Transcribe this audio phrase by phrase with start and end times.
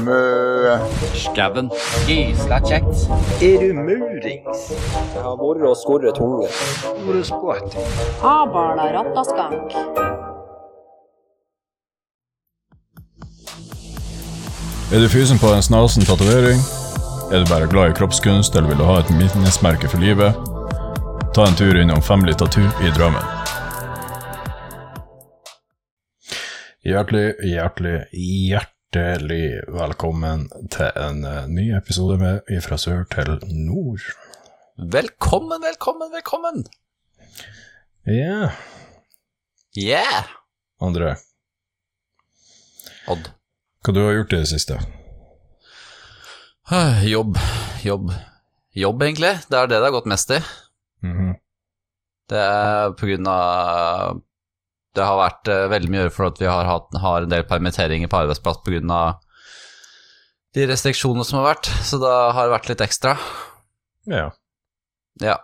[0.00, 0.78] Mø.
[1.14, 1.68] Skauen.
[2.08, 3.04] Gysla kjekt.
[3.44, 4.70] Er du murings?
[4.72, 6.48] Jeg har vært og skorret tunge.
[7.02, 7.76] Hvor er skvatt?
[8.22, 9.76] Habala rattaskank.
[14.92, 16.60] Er du fysen på en snasen tatovering?
[17.32, 20.36] Er du bare glad i kroppskunst, eller vil du ha et minnesmerke for livet?
[21.32, 23.24] Ta en tur innom Family Tattoo i Drammen.
[26.84, 34.02] Hjertelig, hjertelig, hjertelig velkommen til en eh, ny episode med Ifra sør til nord.
[34.76, 36.64] Velkommen, velkommen, velkommen.
[38.06, 38.50] Ja,
[39.72, 40.26] Yeah.
[40.84, 41.14] André,
[43.08, 43.30] Odd.
[43.80, 44.76] hva du har gjort i det siste?
[46.68, 47.38] Øh, Jobb,
[47.84, 48.10] jobb.
[48.76, 49.32] Jobb, egentlig.
[49.48, 50.42] Det er det det har gått mest i.
[51.02, 51.32] Mhm.
[52.28, 54.20] Det er på grunn av
[54.96, 57.32] Det har vært uh, veldig mye å gjøre for at vi har, hatt, har en
[57.32, 59.22] del permitteringer på arbeidsplass av
[60.52, 63.14] de restriksjonene som har vært, så da har det vært litt ekstra.
[64.10, 64.26] Ja.
[65.22, 65.38] Ja.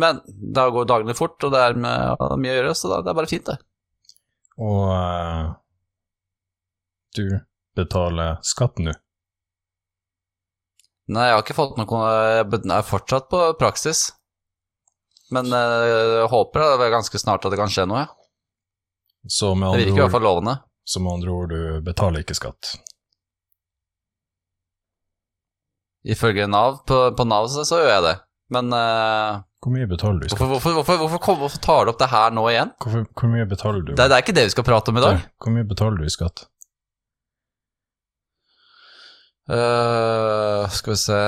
[0.00, 3.12] Men da går dagene fort, og det er med, mye å gjøre, så da, det
[3.12, 3.58] er bare fint, det.
[4.64, 5.52] Og uh,
[7.14, 7.26] du
[7.76, 8.94] betaler skatt nå?
[11.12, 14.06] Nei, jeg har ikke fått noe Jeg er fortsatt på praksis.
[15.34, 18.06] Men eh, jeg håper det er ganske snart at det kan skje noe.
[18.06, 18.23] ja.
[19.28, 20.58] Så med Det virker i hvert fall lovende.
[20.84, 22.74] så med andre ord du betaler ikke skatt?
[26.04, 28.14] Ifølge Nav, på, på Nav så, så gjør jeg det.
[28.52, 30.42] Men uh, Hvor mye betaler du i skatt?
[30.42, 32.74] hvorfor, hvorfor, hvorfor, hvorfor, tar du opp det her nå igjen?
[32.84, 33.94] Hvor mye betaler du?
[33.94, 35.16] Det, det er ikke det vi skal prate om i dag.
[35.22, 36.44] Der, Hvor mye betaler du i skatt?
[39.48, 41.18] Uh, skal vi se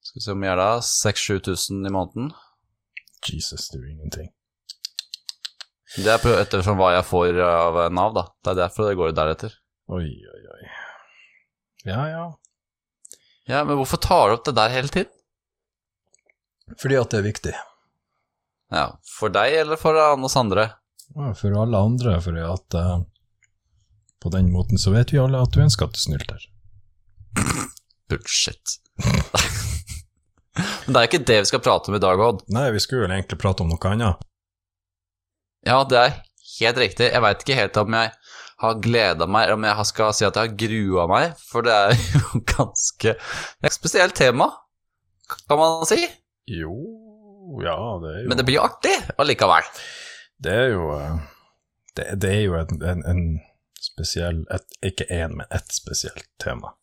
[0.00, 0.70] Skal vi se hvor mye er det?
[0.88, 2.30] 6000-7000 i måneden?
[3.28, 4.30] Jesus, det er jo ingenting.
[5.96, 8.24] Det er ettersom hva jeg får av Nav, da.
[8.40, 9.52] Det er derfor det går deretter.
[9.92, 10.70] Oi, oi, oi.
[11.84, 12.22] Ja, ja.
[13.50, 15.12] Ja, Men hvorfor tar du opp det der hele tiden?
[16.80, 17.54] Fordi at det er viktig.
[18.72, 18.86] Ja,
[19.18, 20.70] For deg eller for oss andre?
[21.12, 23.02] Ja, For alle andre, fordi at uh,
[24.22, 26.46] på den måten så vet vi alle at du er en skattesnylter.
[28.08, 28.78] Bullshit.
[30.86, 32.46] Men det er ikke det vi skal prate om i dag, Odd.
[32.54, 34.24] Nei, vi skulle vel egentlig prate om noe annet.
[35.66, 36.16] Ja, det er
[36.58, 37.10] helt riktig.
[37.12, 38.10] Jeg veit ikke helt om jeg
[38.62, 41.74] har gleda meg, eller om jeg skal si at jeg har grua meg, for det
[41.74, 44.50] er jo ganske et spesielt tema,
[45.48, 46.00] kan man si.
[46.50, 46.74] Jo,
[47.62, 49.70] ja, det er jo Men det blir artig allikevel.
[50.42, 51.18] Det er jo eh,
[51.94, 53.24] Det, det er jo en, en, en
[53.78, 56.74] spesiell et, Ikke én, men ett spesielt tema.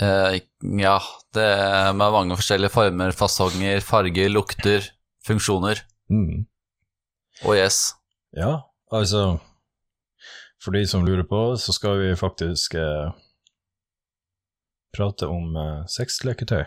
[0.00, 0.40] Eh,
[0.80, 0.96] ja,
[1.36, 4.88] det er med mange forskjellige former, fasonger, farger, lukter,
[5.26, 5.80] funksjoner.
[6.12, 6.44] Mm.
[7.44, 7.94] Og yes.
[8.36, 8.60] Ja,
[8.92, 9.38] altså
[10.62, 13.10] For de som lurer på, så skal vi faktisk eh,
[14.94, 16.64] prate om eh, sexleketøy.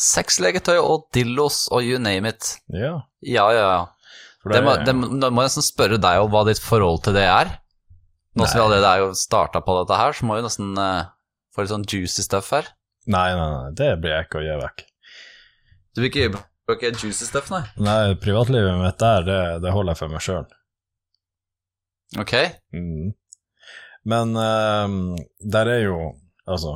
[0.00, 2.54] Sexleketøy og dillos og you name it.
[2.72, 2.96] Ja.
[3.22, 3.80] Ja, ja, ja.
[4.40, 6.62] For Det må, er- det, må- da må jeg nesten spørre deg om hva ditt
[6.64, 7.52] forhold til det er.
[8.38, 11.08] Nå som vi allerede er jo starta på dette her, så må vi nesten eh,
[11.54, 12.68] få litt sånn juicy stuff her.
[13.10, 14.84] Nei, nei, nei, det blir jeg ikke å gi vekk.
[15.94, 16.42] Du vil ikke
[16.72, 17.62] gi ikke juicy stuff, nei?
[17.82, 20.46] Nei, privatlivet mitt der, det, det holder jeg for meg sjøl.
[22.18, 22.34] Ok.
[22.74, 23.12] Mm.
[24.02, 25.16] Men uh,
[25.52, 25.98] der er jo
[26.48, 26.72] Altså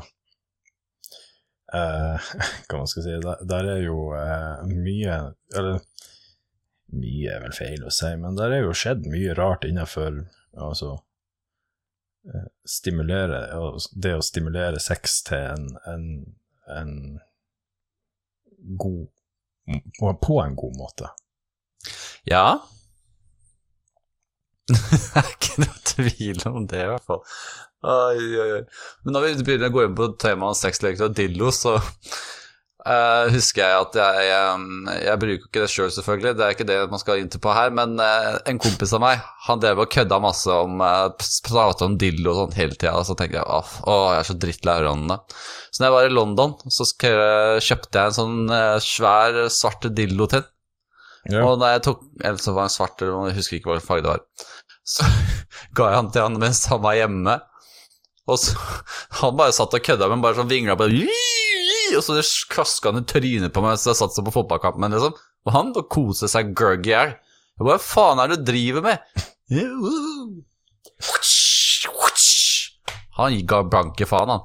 [1.75, 2.27] uh,
[2.69, 5.17] Hva man skal si Der, der er jo uh, mye
[5.57, 5.81] Eller
[6.95, 10.21] mye er vel feil å si, men der er jo skjedd mye rart innenfor
[10.63, 10.93] altså
[12.31, 13.41] eh, stimulere
[13.99, 16.05] Det å stimulere sex til en, en,
[16.71, 16.93] en
[18.79, 19.09] god
[20.21, 21.11] på, en god måte.
[22.29, 22.47] Ja.
[24.73, 27.25] det er ikke noe tvil om det, i hvert fall.
[27.85, 28.63] Oi, oi, oi.
[29.05, 31.77] Men når vi begynner å gå inn på temaet sexleketøy og dildo, så
[32.91, 36.57] eh, husker jeg at jeg, jeg, jeg bruker ikke det sjøl, selv, selvfølgelig, det er
[36.57, 39.85] ikke det man skal inn på her, men uh, en kompis av meg, han drev
[39.85, 43.41] og kødda masse om uh, Prata om dildo og sånn hele tida, og så tenkte
[43.41, 43.75] jeg åh,
[44.15, 45.21] jeg er så drittlei av det.
[45.71, 50.29] Så når jeg var i London, så kjøpte jeg en sånn uh, svær, svart dildo
[50.35, 50.45] til.
[51.31, 51.41] Ja.
[51.49, 54.05] Og da jeg tok Eller så var den svart, eller jeg husker ikke hva farge
[54.05, 54.51] det var.
[54.85, 55.09] Så
[55.77, 57.39] ga jeg han til han mens han var hjemme.
[58.29, 58.57] Og så
[59.21, 60.89] Han bare satt og kødda, men bare sånn vingla på
[61.99, 62.17] Og så
[62.53, 65.15] klaska han i trynet på meg mens jeg satt seg på fotballkampen, liksom.
[65.45, 67.15] Og han bare koser seg gløgg i hjel.
[67.63, 68.99] Hva faen er det du driver med?
[73.19, 74.45] Han ga blanke faen, han.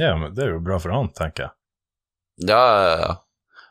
[0.00, 1.52] ja, men det er jo bra for han, tenker jeg.
[2.48, 3.12] Ja, ja, ja.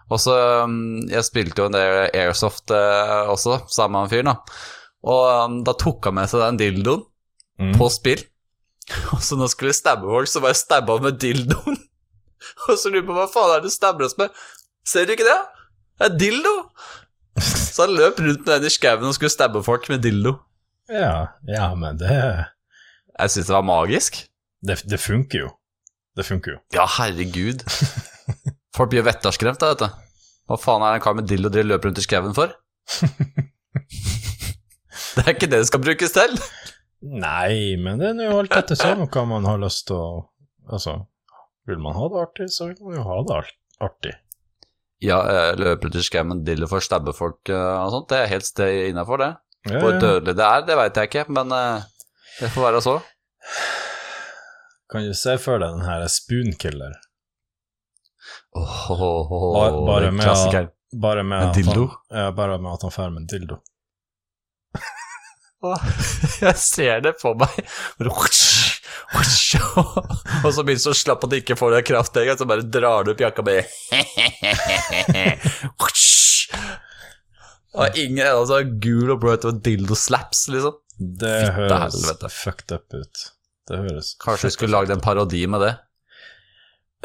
[0.10, 0.34] Og så
[0.66, 0.76] um,
[1.10, 4.62] Jeg spilte jo en del Airsoft eh, også, sammen med han fyren, da.
[5.06, 7.06] Og um, da tok han med seg den dildoen
[7.56, 7.70] Mm.
[7.80, 8.20] på spill.
[9.16, 11.78] Og så når han skulle stabbe folk, så bare stabba han med dildoen.
[12.70, 14.34] Og så lurer på hva faen er det du stabber oss med?
[14.86, 15.40] Ser du ikke det?
[16.00, 16.56] Det er dildo!
[17.42, 20.38] Så han løp rundt med den i skauen og skulle stabbe folk med dildo.
[20.92, 24.22] Ja, ja, men det Jeg syns det var magisk.
[24.66, 25.50] Det, det funker jo.
[26.16, 26.60] Det funker jo.
[26.76, 27.66] Ja, herregud.
[28.76, 29.90] Folk blir vettaskremt da, vet du.
[30.46, 32.54] Hva faen er det en kar med dildo driver løper rundt i skauen for?
[35.16, 36.34] Det er ikke det det skal brukes til.
[37.06, 40.08] Nei, men det er jo alt etter sånn hva man har lyst til å
[40.66, 40.96] Altså,
[41.70, 43.40] vil man ha det artig, så vil man jo ha det
[43.86, 44.14] artig.
[45.04, 48.08] Ja, jeg løper rundt i skauen for stabbe folk eh, og sånt.
[48.10, 49.32] Det er helt sted innafor, det.
[49.66, 50.00] Ja, Hvor ja.
[50.00, 51.84] dødelig det er, det veit jeg ikke, men eh,
[52.40, 52.96] det får være så.
[54.92, 56.94] Kan du se for deg den her Spoonkiller?
[58.56, 60.70] Oh, oh, oh, Bare- bare med klassiker.
[61.02, 61.88] Bare med, En at dildo?
[61.90, 63.58] Han, ja, bare med at han drar med en dildo.
[66.46, 67.58] Jeg ser det på meg.
[70.46, 72.66] Og så blir du så slapp at du ikke får det kraft engang, så bare
[72.68, 73.66] drar du opp jakka med
[77.76, 80.78] Og ingen altså, gul og blå og dildo slaps, liksom.
[80.96, 82.30] Det Fitte høres helvete.
[82.32, 83.24] fucked up ut.
[83.68, 85.74] Det høres Kanskje vi skulle lagd en parodi med det.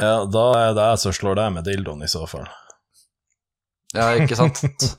[0.01, 2.47] Ja, da er det jeg som slår deg med dildoen, i så fall.
[3.91, 4.61] Ja, ikke sant?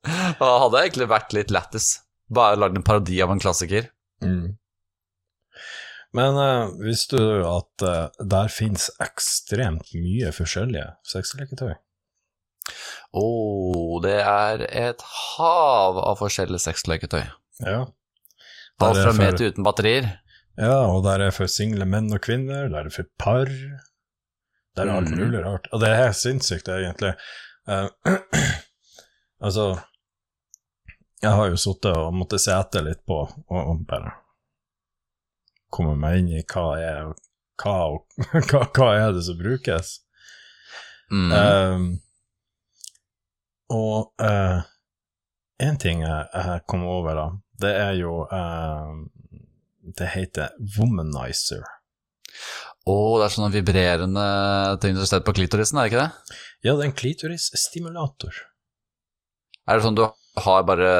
[0.00, 1.90] Det hadde egentlig vært litt lættis.
[2.32, 3.90] Bare lagd en parodi av en klassiker.
[4.24, 4.56] Mm.
[6.16, 11.74] Men uh, visste du at uh, der finnes ekstremt mye forskjellige sexleketøy?
[13.14, 13.26] Å,
[14.04, 15.04] det er et
[15.36, 17.22] hav av forskjellige sexleketøy.
[17.66, 17.84] Ja.
[18.80, 19.04] Alt Der for...
[19.10, 20.08] fra med til uten batterier.
[20.60, 23.48] Ja, og der er for single menn og kvinner, der er for par.
[24.76, 25.20] Der er alt Mhm.
[25.24, 25.68] mulig rart.
[25.72, 27.14] Og det er sinnssykt, egentlig.
[27.68, 27.88] Uh,
[29.44, 29.78] altså
[31.22, 34.14] Jeg har jo sittet og måttet se etter litt på, og, og bare
[35.72, 37.10] komme meg inn i hva er
[37.60, 37.76] hva,
[38.50, 39.98] hva, hva er det som brukes.
[41.10, 41.32] Mm.
[41.34, 41.88] Um,
[43.74, 44.62] og uh,
[45.60, 47.26] en ting jeg, jeg kom over, da,
[47.60, 48.92] det er jo uh,
[49.98, 51.66] Det heter womanizer.
[52.86, 54.26] Å, det er sånne vibrerende
[54.82, 56.38] ting du setter på klitorisen, er det ikke det?
[56.62, 58.38] Ja, det er en klitorisstimulator.
[59.66, 60.06] Er det sånn du
[60.44, 60.90] har bare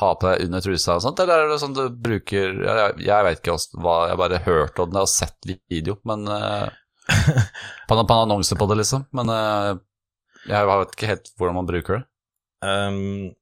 [0.00, 3.24] har på deg under trusa og sånt, eller er det sånn du bruker Jeg, jeg,
[3.26, 6.68] veit vet ikke hva Jeg har bare hørt om det og sett video, men eh,
[7.88, 9.06] på, en- på en annonse på det, liksom.
[9.16, 9.72] Men eh,
[10.50, 12.04] jeg vet ikke helt hvordan man bruker det.
[12.66, 13.34] Um,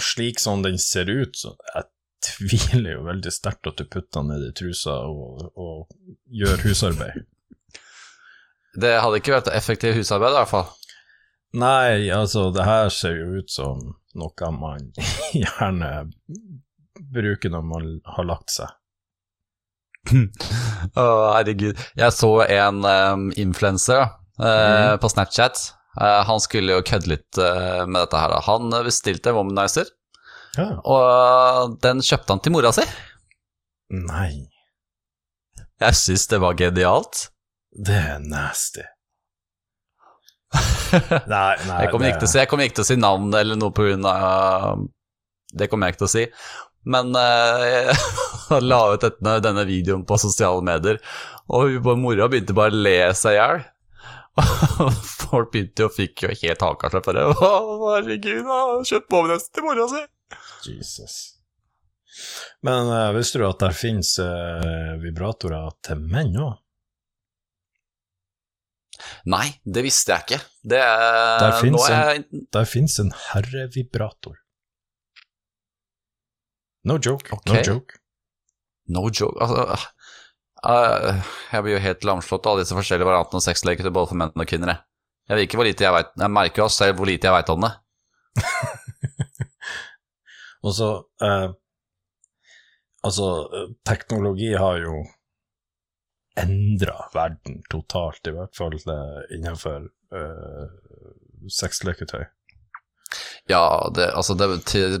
[0.00, 1.88] slik som den ser ut, så jeg
[2.26, 7.22] tviler jo veldig sterkt at du putter den ned i trusa og, og gjør husarbeid.
[8.82, 10.66] Det hadde ikke vært effektivt husarbeid, i hvert fall.
[11.56, 13.78] Nei, altså, det her ser jo ut som
[14.18, 14.90] noe man
[15.36, 15.90] gjerne
[17.12, 18.72] bruker når man har lagt seg.
[20.06, 21.04] Å,
[21.34, 21.80] herregud.
[21.98, 25.00] Jeg så en um, influenser uh, mm.
[25.02, 25.62] på Snapchat.
[25.96, 28.34] Uh, han skulle jo kødde litt uh, med dette her.
[28.46, 29.88] Han eh, bestilte en womanizer,
[30.56, 30.70] Ja.
[30.88, 32.84] og den kjøpte han til mora si.
[33.92, 34.46] Nei,
[35.80, 37.26] Jeg syns det var genialt.
[37.76, 38.84] det er nasty.
[41.32, 43.34] Nei, nei Jeg kommer ikke til å si, jeg kommer ikke til å si navn
[43.36, 44.84] eller noe på grunn av
[45.56, 46.24] Det kommer jeg ikke til å si.
[46.86, 47.96] Men jeg
[48.48, 51.00] han la ut denne, denne videoen på sosiale medier,
[51.50, 53.64] og mora begynte bare å le seg i hjel.
[55.26, 57.24] Folk begynte jo, fikk jo helt seg for det.
[57.40, 60.04] Herregud, han har kjøpt våpenhest til mora si!
[60.66, 61.16] Jesus.
[62.64, 66.54] Men uh, visste du at der finnes uh, vibratorer til menn òg?
[69.32, 70.40] Nei, det visste jeg ikke.
[70.72, 72.46] Det er, Der finnes er jeg, en,
[73.06, 74.36] en herrevibrator.
[76.86, 77.56] No joke, Okay.
[77.56, 77.98] no joke.
[78.88, 79.34] No joke.
[79.42, 79.88] Altså,
[80.62, 84.20] uh, jeg blir jo helt lamslått av alle disse forskjellige variantene av sexleketøy både for
[84.20, 84.74] menn og kvinner.
[84.74, 84.82] jeg.
[85.34, 86.12] Vet ikke hvor lite jeg vet.
[86.22, 87.74] Jeg merker jo selv hvor lite jeg vet om det.
[90.66, 90.88] Og så
[91.22, 91.50] uh,
[93.06, 93.26] Altså,
[93.86, 94.96] teknologi har jo
[96.40, 100.66] endra verden totalt, i hvert fall uh, innenfor uh,
[101.48, 102.24] sexleketøy.
[103.48, 104.48] Ja, det, altså det,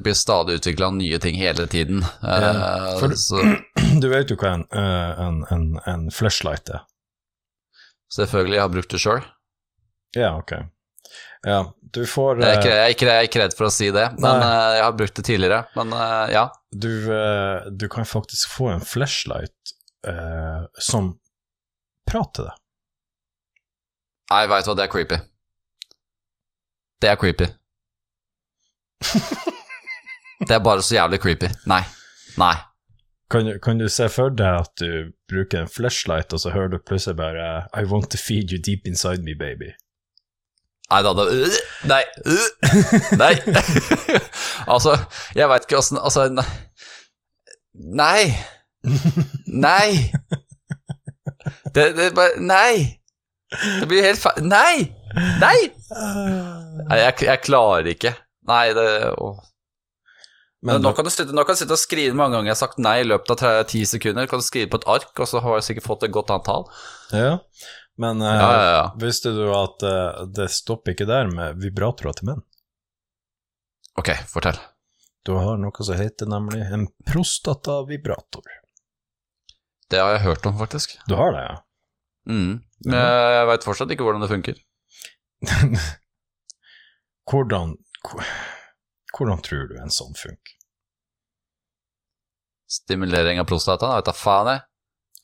[0.04, 2.04] blir stadig utvikla nye ting hele tiden.
[2.22, 3.40] Ja, Eh, for- så
[4.02, 6.84] Du vet jo hva en, eh, en, en, en flashlight er?
[8.16, 9.24] selvfølgelig, jeg har brukt det sjøl.
[10.14, 10.52] Ja, ok.
[11.46, 11.58] Ja,
[11.94, 13.72] du får Jeg, er eh, ikke- jeg, er ikke- jeg er ikke redd for å
[13.74, 14.46] si det, men Nei.
[14.46, 15.60] eh, jeg har brukt det tidligere.
[15.76, 16.44] Men eh, ja.
[16.72, 19.74] du, eh, du kan faktisk få en flashlight
[20.06, 21.16] eh, som
[22.06, 22.62] prater til deg.
[24.30, 25.18] Nei, veit du hva, det er creepy.
[27.02, 27.46] Det er creepy.
[30.46, 31.48] Det er bare så jævlig creepy.
[31.66, 31.80] Nei.
[32.38, 32.54] Nei.
[33.30, 36.68] Kan, du- kan du se for deg at du bruker en flashlight, og så hører
[36.74, 39.72] du plutselig bare I want to feed you deep inside me, baby.
[40.90, 41.56] Nei, da øh,
[41.90, 42.02] Nei.
[42.26, 43.32] øh, Nei.
[44.74, 44.92] altså,
[45.34, 46.28] jeg veit ikke åssen Altså,
[47.74, 48.22] nei.
[49.66, 50.12] Nei.
[51.76, 53.00] Det, det bare Nei.
[53.80, 54.86] Det blir helt feil Nei!
[55.40, 55.58] Nei!
[55.92, 58.12] Nei, jeg, jeg klarer ikke.
[58.48, 58.88] Nei, det
[59.22, 59.38] åh.
[60.66, 63.42] Men, nå, kan du sitte, og skrive mange ganger jeg har sagt nei i løpet
[63.46, 64.26] av ti sekunder.
[64.28, 66.66] Kan du skrive på et ark, og så har jeg sikkert fått et godt antall.
[67.14, 67.36] Ja,
[68.02, 68.86] men uh, Ja, ja, ja.
[69.00, 72.42] visste du at uh, det stopper ikke der med vibratorer til menn?
[74.00, 74.58] Ok, fortell.
[75.26, 78.50] Du har noe som heter nemlig en prostatavibrator.
[79.90, 80.98] Det har jeg hørt om, faktisk.
[81.06, 81.56] Du har det, ja?
[82.26, 82.58] Mm.
[82.86, 84.58] Men jeg veit fortsatt ikke hvordan det funker.
[87.30, 87.74] hvordan,
[89.16, 90.54] hvordan tror du en sånn funker?
[92.76, 94.64] Stimulering av prostataen, jeg vet da faen, jeg.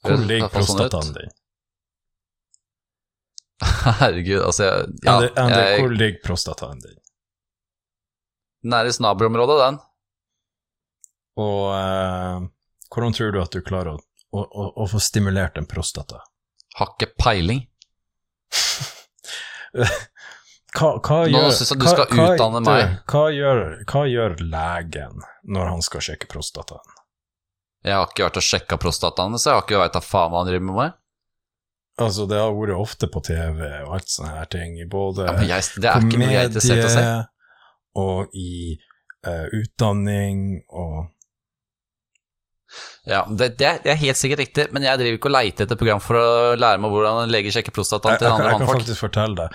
[0.03, 1.33] Hvor ligger prostataen sånn din?
[4.01, 6.99] Herregud, altså jeg, ja, Ander, Ander, jeg, hvor ligger prostataen din?
[8.73, 9.79] Nær i snabelområdet, den.
[11.43, 12.45] Og uh,
[12.95, 14.01] hvordan tror du at du klarer å,
[14.37, 16.21] å, å, å få stimulert en prostata?
[16.79, 17.65] Har ikke peiling.
[20.73, 22.93] Hva, hva Nå gjør, jeg du skal hva- utdanne meg.
[23.13, 23.59] Hva gjør,
[23.91, 25.19] hva gjør legen
[25.53, 26.95] når han skal sjekke prostataen?
[27.85, 30.41] Jeg har ikke vært og sjekka prostataen, så jeg har ikke veit da faen hva
[30.45, 30.95] han driver med.
[32.01, 35.51] Altså, det har vært ofte på TV og alt sånne her ting, både Ja, men
[35.51, 37.05] jeg, det er ikke noe jeg er interessert å se.
[38.01, 38.53] og i
[39.29, 40.39] uh, utdanning
[40.71, 41.11] og
[43.05, 46.03] Ja, det, det, er, helt sikkert riktig, men jeg driver ikke og leiter etter program
[46.03, 48.85] for å lære meg hvordan en lege sjekker prostataen til andre andre jeg kan mannfolk.
[48.85, 49.49] faktisk fortelle det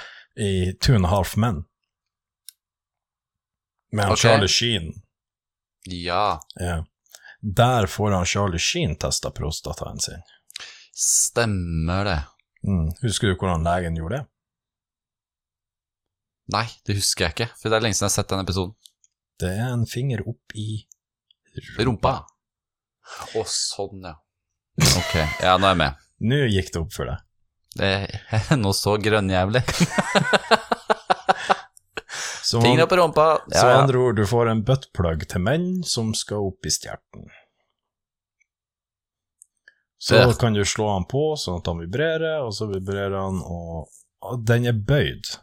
[0.47, 0.51] i
[0.83, 1.63] Two and a Half Men,
[3.95, 4.19] med han Ok.
[4.25, 4.91] Charlie Sheen
[5.87, 6.81] Ja, ja.
[7.39, 10.21] Der får han Charlie Sheen testa prostataen sin.
[10.97, 12.19] stemmer det.
[12.67, 12.91] Mm.
[13.01, 14.25] Husker du hvordan legen gjorde det?
[16.51, 18.75] Nei, det husker jeg ikke, for det er lenge siden jeg har sett den episoden.
[19.39, 20.83] Det er en finger opp i
[21.79, 22.19] Rumpa.
[23.37, 24.15] Å, sånn, ja.
[24.77, 26.03] Ok, ja, nå er jeg med.
[26.27, 27.23] Nå gikk det opp for deg.
[27.77, 27.91] Det
[28.37, 29.63] er noe så grønnjævlig.
[32.47, 33.41] Så, Fingre på rumpa.
[33.47, 36.71] så Ja, så andre ord, du får en buttplug til menn som skal opp i
[36.71, 37.25] stjerten.
[39.99, 40.37] Så det.
[40.39, 43.89] kan du slå han på sånn at han vibrerer, og så vibrerer han, og,
[44.23, 45.33] og den er bøyd.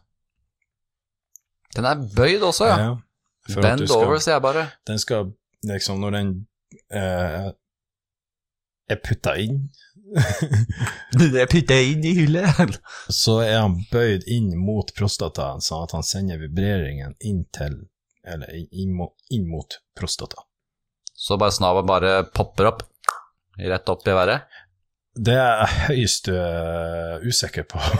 [1.75, 2.79] Den er bøyd også, ja.
[2.87, 4.65] ja Bend skal- over, sier jeg bare.
[4.89, 5.35] Den skal
[5.69, 6.33] liksom, når den
[6.95, 7.51] eh,
[8.91, 9.63] er putta inn,
[11.13, 12.79] Det putter putta inn i hullet.
[13.23, 17.85] så er han bøyd inn mot prostataen, sånn at han sender vibreringen inn til
[18.25, 20.47] Eller inn, inn, mot, inn mot prostata.
[21.13, 22.85] Så bare snabelen bare popper opp.
[23.61, 24.47] Rett opp i været.
[25.15, 27.83] Det er jeg høyst uh, usikker på.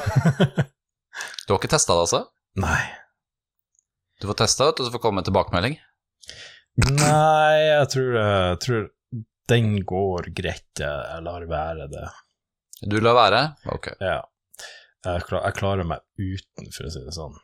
[1.45, 2.19] Du har ikke testa det, altså?
[2.59, 2.81] Nei.
[4.19, 5.77] Du får testa det, og så får komme med tilbakemelding.
[6.83, 8.87] Nei, jeg tror, jeg tror
[9.51, 10.81] den går greit.
[10.81, 12.07] Jeg lar være det.
[12.91, 13.43] Du lar være?
[13.73, 13.93] Ok.
[14.01, 14.21] Ja.
[15.05, 17.37] Jeg, klar, jeg klarer meg uten, for å si det sånn.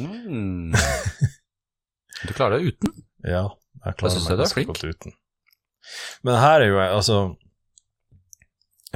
[0.00, 0.74] Mm.
[2.24, 2.92] Du klarer deg uten?
[3.26, 3.48] Ja,
[3.84, 5.14] jeg klarer jeg meg ganske godt uten.
[6.24, 7.16] Men her er jo jeg, altså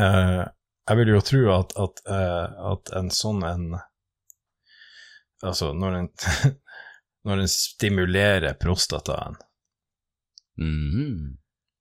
[0.01, 0.45] eh,
[0.89, 3.67] Jeg vil jo tro at, at, eh, at en sånn en
[5.45, 6.09] Altså, når en
[7.27, 9.37] Når den stimulerer prostataen,
[10.59, 11.39] Mhm.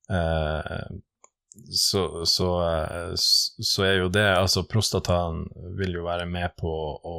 [0.09, 0.87] eh,
[1.73, 5.39] så, så, eh, så er jo det Altså, prostataen
[5.79, 6.69] vil jo være med på
[7.01, 7.15] å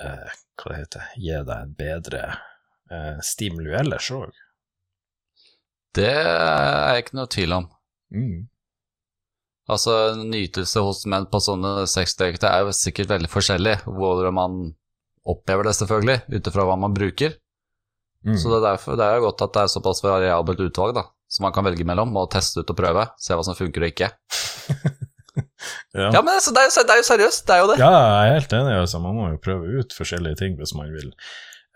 [0.00, 2.22] eh, Hva det heter Gi deg en bedre
[2.90, 4.32] eh, stimuli ellers òg.
[5.94, 7.68] Det er ikke noe tvil om.
[8.14, 8.48] Mm.
[9.68, 9.92] Altså,
[10.24, 14.74] nytelse hos menn på sånne sexdekter er jo sikkert veldig forskjellig, Hvor man
[15.28, 17.36] opplever det, selvfølgelig, ut ifra hva man bruker.
[18.24, 18.36] Mm.
[18.40, 21.04] Så det er derfor det er jo godt at det er såpass variabelt utvalg, da,
[21.28, 23.92] som man kan velge mellom og teste ut og prøve, se hva som funker og
[23.92, 24.10] ikke.
[25.98, 26.08] ja.
[26.08, 27.78] Ja, men altså, det, er jo, det er jo seriøst, det er jo det.
[27.82, 28.78] Ja, jeg er helt enig.
[28.84, 31.12] Altså, man må jo prøve ut forskjellige ting hvis man vil,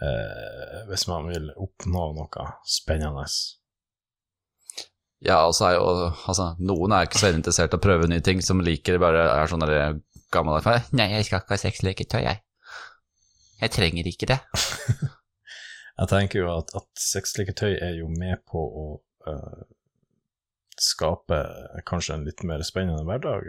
[0.05, 3.29] eh, hvis man vil oppnå noe spennende.
[5.25, 5.87] Ja, og så er jo
[6.31, 9.51] altså, noen er ikke så interessert i å prøve nye ting, som liker bare er
[9.51, 9.67] sånn
[10.33, 10.61] gammel
[10.93, 12.41] Nei, jeg skal ikke ha sexleketøy, jeg.
[13.59, 14.39] Jeg trenger ikke det.
[15.99, 18.85] Jeg tenker jo at, at sexleketøy er jo med på å
[19.27, 19.65] uh,
[20.79, 21.41] skape
[21.89, 23.49] kanskje en litt mer spennende hverdag.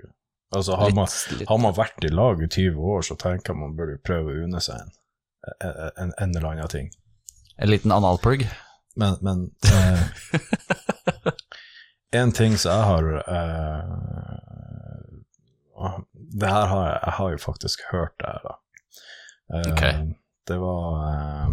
[0.56, 1.08] Altså, har man,
[1.48, 4.40] har man vært i lag i 20 år, så tenker jeg man burde prøve å
[4.48, 4.90] unne seg en,
[5.62, 6.90] en, en, en eller annen ting.
[7.62, 8.48] En liten analplugg.
[8.98, 10.02] Men, men uh,
[12.18, 13.86] En ting som jeg har uh,
[16.42, 18.56] Det her har jeg, jeg har jo faktisk hørt det her, da.
[19.54, 19.84] Eh, Ok.
[20.50, 21.50] Det var eh,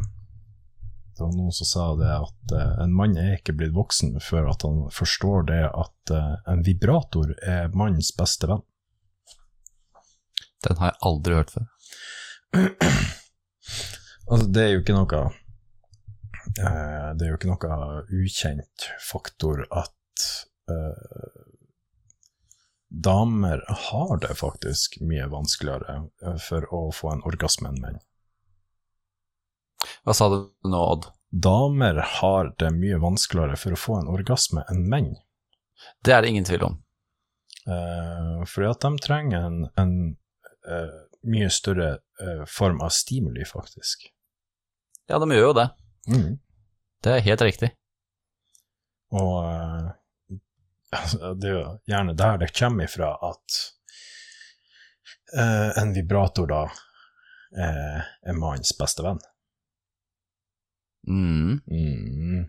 [1.16, 4.50] Det var noen som sa det at eh, en mann er ikke blitt voksen før
[4.52, 8.62] at han forstår det at eh, en vibrator er mannens beste venn.
[10.66, 11.66] Den har jeg aldri hørt før.
[14.26, 15.18] Altså, det er jo ikke noe
[16.58, 17.76] eh, Det er jo ikke noe
[18.10, 20.24] ukjent faktor at
[20.66, 20.96] eh,
[22.88, 28.00] damer har det faktisk mye vanskeligere eh, for å få en orgasme enn menn.
[30.06, 31.10] Hva sa du nå, Odd?
[31.30, 35.14] Damer har det mye vanskeligere for å få en orgasme enn menn.
[36.04, 36.78] Det er det ingen tvil om.
[37.66, 39.96] Eh, fordi at de trenger en, en
[40.70, 41.90] eh, mye større
[42.22, 44.08] eh, form av stimuli, faktisk.
[45.10, 45.66] Ja, de gjør jo det.
[46.10, 46.38] Mm.
[47.02, 47.72] Det er helt riktig.
[49.14, 49.90] Og eh,
[51.40, 53.56] det er jo gjerne der det kommer ifra at
[55.36, 59.20] eh, en vibrator da eh, er mannens beste venn.
[61.06, 61.60] Mm.
[61.70, 62.44] Mm.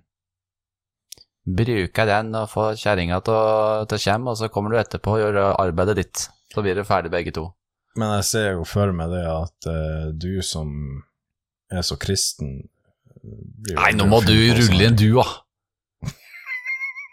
[1.57, 5.41] Bruker den og får kjerringa til å komme, og så kommer du etterpå og gjør
[5.53, 6.25] arbeidet ditt.
[6.53, 7.49] Så blir dere ferdig begge to.
[7.97, 10.69] Men jeg ser jo for meg det at eh, du som
[11.73, 12.59] er så kristen
[13.23, 15.25] blir Nei, nå må du rulle inn sånn- du, da.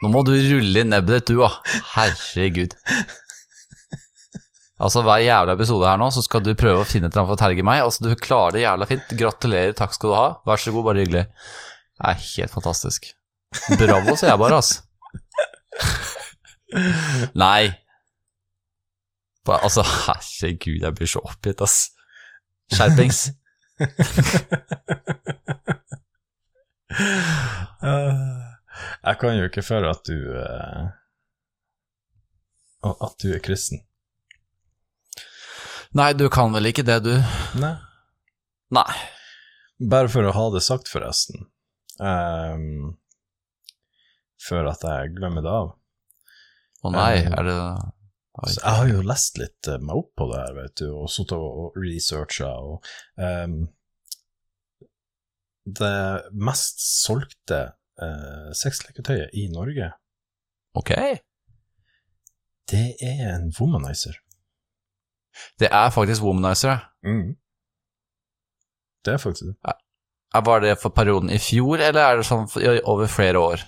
[0.02, 1.50] Nå må du rulle inn nebbet ditt, du, da.
[1.94, 2.74] Herregud.
[4.84, 7.30] Altså, hver jævla episode her nå, så skal du prøve å finne et eller annet
[7.30, 7.84] for å terge meg.
[7.84, 9.14] Altså, du klarer det jævla fint.
[9.20, 10.26] Gratulerer, takk skal du ha.
[10.48, 11.24] Vær så god, bare hyggelig.
[11.94, 13.06] Det er helt fantastisk.
[13.78, 14.82] Bravo, sier jeg bare, altså.
[17.38, 17.70] Nei.
[19.46, 21.78] Altså, herregud, jeg blir så oppgitt, ass.
[22.74, 23.28] Skjerpings.
[27.84, 28.50] Eh,
[29.04, 30.84] jeg kan jo ikke føre at du eh,
[32.94, 33.80] At du er kristen.
[35.94, 37.14] Nei, du kan vel ikke det, du?
[37.62, 37.76] Nei.
[38.74, 38.90] Nei.
[39.78, 41.46] Bare for å ha det sagt, forresten.
[42.02, 42.96] um,
[44.42, 45.70] før at jeg glemmer det av.
[46.84, 47.58] Å nei, um, er det
[48.50, 51.08] Så jeg har jo lest litt uh, meg opp på det her, vet du, og
[51.14, 52.84] sittet og researcha, og
[53.22, 53.56] um,
[55.64, 55.96] Det
[56.36, 57.62] mest solgte
[58.02, 59.92] uh, sexleketøyet i Norge,
[60.74, 60.90] Ok.
[62.70, 64.16] det er en womanizer.
[65.58, 66.70] Det er faktisk Womanizer.
[66.70, 66.78] ja.
[67.10, 67.36] Mm.
[69.04, 69.56] Det er faktisk det.
[69.64, 72.48] Er- Var det for perioden i fjor, eller er det sånn
[72.84, 73.60] over flere år?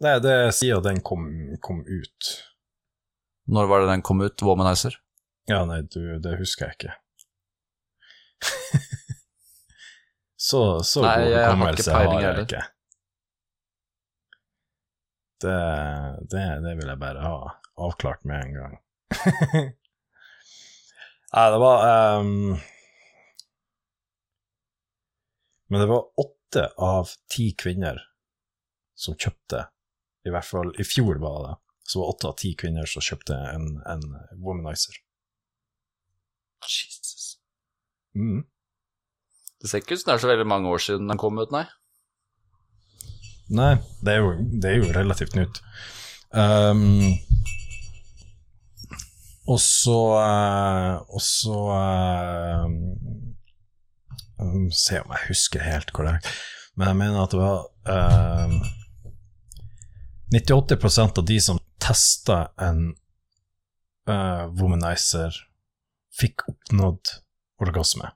[0.00, 1.26] Nei, det er siden den kom,
[1.62, 2.30] kom ut.
[3.46, 4.96] Når var det den kom ut, Womanizer?
[5.48, 6.94] Ja, nei, du, det husker jeg ikke.
[10.36, 12.62] så så Nei, god hukommelse har jeg ikke.
[15.40, 15.58] Det,
[16.32, 17.36] det, det vil jeg bare ha
[17.80, 18.74] avklart med en gang.
[21.30, 21.84] Nei, det var
[22.20, 22.58] um,
[25.70, 28.02] Men det var åtte av ti kvinner
[28.98, 29.64] som kjøpte,
[30.26, 31.52] i hvert fall i fjor var det,
[31.86, 34.02] så var åtte av ti kvinner som kjøpte en, en
[34.42, 34.98] womanizer.
[36.66, 37.38] Jesus.
[38.18, 38.42] Mm.
[39.62, 41.54] Det ser ikke ut som det er så veldig mange år siden den kom ut,
[41.54, 41.64] nei.
[43.50, 45.60] Nei, det er jo, det er jo relativt nytt.
[46.30, 47.16] Um,
[49.50, 51.56] og så eh, Og så
[54.38, 56.28] um, Se om jeg husker helt korrekt.
[56.78, 58.54] Men jeg mener at det var eh,
[60.30, 62.92] 98% av de som testa en
[64.06, 65.34] uh, womanizer,
[66.14, 67.10] fikk oppnådd
[67.60, 68.12] orgasme.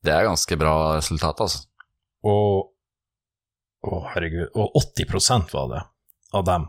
[0.00, 1.66] Det er ganske bra resultat, altså.
[2.24, 2.73] Og
[3.84, 4.48] Å, herregud.
[4.56, 5.82] Og 80% var det
[6.34, 6.68] av dem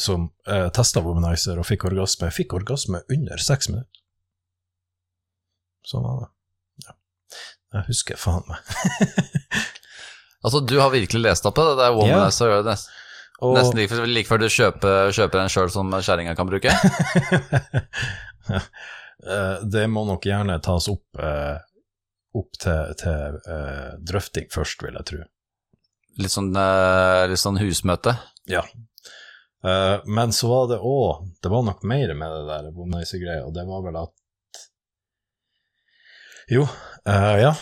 [0.00, 4.00] som eh, testa Womanizer og fikk orgasme, fikk orgasme under seks minutter.
[5.86, 6.28] Sånn var det.
[6.86, 6.96] Ja.
[7.78, 8.58] Jeg husker faen meg.
[10.44, 11.78] Altså, du har virkelig lest opp på det.
[11.78, 12.50] Det er Womanizer.
[12.52, 12.64] yeah.
[12.66, 12.90] Nest,
[13.40, 16.74] Og, Nesten like, like før du kjøper, kjøper en sjøl som kjerringa kan bruke.
[19.24, 21.54] Eh, det må nok gjerne tas opp, eh,
[22.36, 25.20] opp til, til eh, drøfting først, vil jeg tro.
[26.20, 28.16] Litt sånn, eh, litt sånn husmøte.
[28.50, 28.62] Ja.
[29.64, 33.54] Eh, men så var det òg Det var nok mer med det der Womanizer-greia, og
[33.56, 34.12] det var vel at
[36.52, 36.66] Jo,
[37.08, 37.54] uh, ja.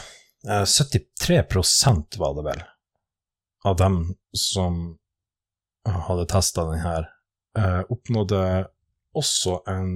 [0.42, 2.64] Eh, 73% var det vel
[3.64, 3.98] av dem
[4.34, 4.98] som
[5.86, 7.04] hadde testa den her,
[7.94, 8.40] oppnådde
[9.14, 9.92] også en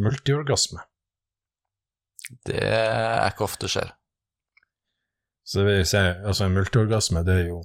[0.00, 0.80] multiorgasme.
[2.48, 3.92] Det er ikke ofte skjer.
[5.44, 7.60] Så det vil si, altså en multiorgasme, det er jo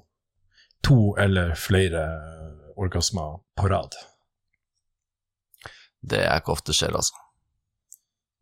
[0.83, 2.03] to eller flere
[2.79, 3.95] orgasmer på rad.
[5.99, 7.15] Det er ikke ofte skjer, altså.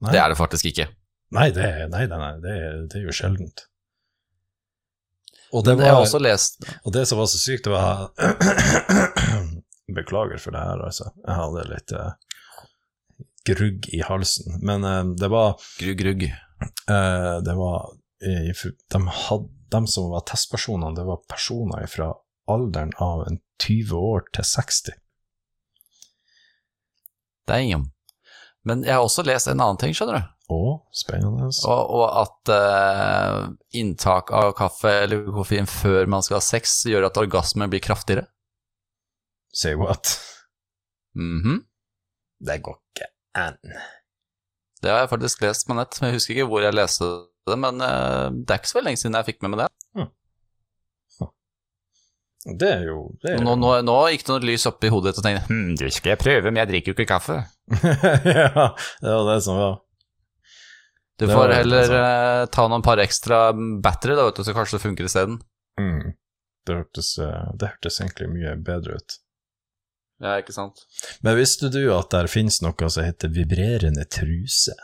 [0.05, 0.13] Nei.
[0.13, 0.87] Det er det faktisk ikke.
[1.33, 2.53] Nei, det, nei, nei, det,
[2.91, 3.65] det er jo sjeldent.
[5.55, 6.41] Og det, jeg var,
[6.83, 8.09] og det som var så sykt, det var
[9.95, 11.07] Beklager for det her, altså.
[11.23, 12.09] Jeg hadde litt uh,
[13.47, 14.57] grugg i halsen.
[14.67, 16.25] Men uh, det var Grugg, grugg.
[16.89, 22.13] Uh, det var de, had, de som var testpersonene, det var personer fra
[22.47, 24.95] alderen av en 20 år til 60.
[27.47, 27.85] Det er ingen.
[28.67, 30.33] Men jeg har også lest en annen ting, skjønner du.
[30.47, 30.59] Å,
[30.95, 31.49] spennende.
[31.67, 33.39] Og, og at uh,
[33.75, 38.27] inntak av kaffe eller koffein før man skal ha sex, gjør at orgasmen blir kraftigere.
[39.51, 40.17] Say what?
[41.17, 41.63] Mhm.
[42.47, 43.07] Det går ikke
[43.41, 43.57] an.
[44.81, 47.15] Det har jeg faktisk lest på nett, men jeg husker ikke hvor jeg leste det.
[47.55, 49.71] Men eh, det er ikke så veldig lenge siden jeg fikk med meg det.
[52.47, 55.11] Det er jo det er Nå, nå, nå gikk det noe lys opp i hodet
[55.11, 57.41] ditt og tenkte hm, det skal jeg prøve, men jeg drikker jo ikke kaffe.
[58.37, 58.69] ja,
[59.03, 59.75] det var det som var.
[61.17, 63.41] Du Det får var heller eh, ta noen par ekstra
[63.83, 65.39] battery, da, vet du, så kanskje det funker isteden.
[65.81, 66.13] Mm.
[66.67, 69.17] Det, hørtes, eh, det hørtes egentlig mye bedre ut.
[70.23, 70.85] Ja, ikke sant?
[71.25, 74.77] Men visste du at der finnes noe som heter vibrerende truse?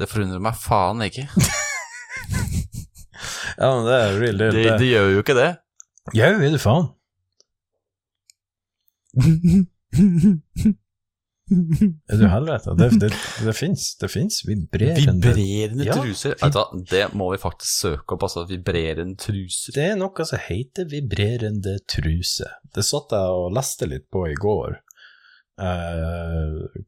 [0.00, 1.28] Det forundrer meg faen ikke.
[3.52, 4.54] Ja, men det er real deal.
[4.56, 5.50] De, Det, de gjør jo ikke det.
[6.16, 6.86] Jau, er du faen?
[12.08, 12.74] Er du helvete?
[12.78, 13.10] Det, det,
[13.44, 13.84] det fins.
[14.00, 16.36] Det fins vibrerende Vibrerende Ja, truser.
[16.40, 18.46] Vet du det må vi faktisk søke opp, altså.
[18.48, 19.74] Vibrerende truser.
[19.76, 22.48] Det er noe som heter vibrerende truse.
[22.72, 24.78] Det satt jeg og leste litt på i går.
[25.60, 26.84] Eh,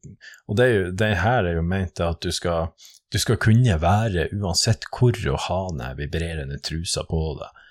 [0.49, 2.71] og det, er jo, det her er jo ment til at du skal,
[3.13, 7.61] du skal kunne være uansett hvor og ha den vibrerende trusa på deg.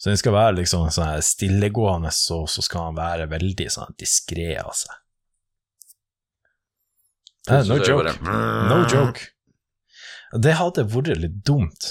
[0.00, 4.54] Så den skal være liksom sånn stillegående, så, så skal den være veldig sånn diskré
[4.60, 4.94] av seg.
[7.50, 8.14] Eh, no joke.
[8.24, 9.28] No joke.
[10.40, 11.90] Det hadde vært litt dumt.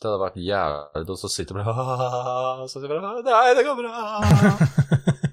[0.00, 5.20] Det hadde vært jævlig, og så sitter man og Så Nei, det går bra.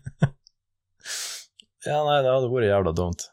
[1.85, 3.25] Ja, nei, det hadde vært jævla dumt.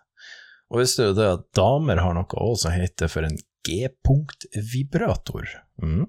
[0.69, 3.37] Og visste du det at damer har noe også som heter for en
[3.69, 5.49] G-punkt-vibrator?
[5.83, 6.07] Mm.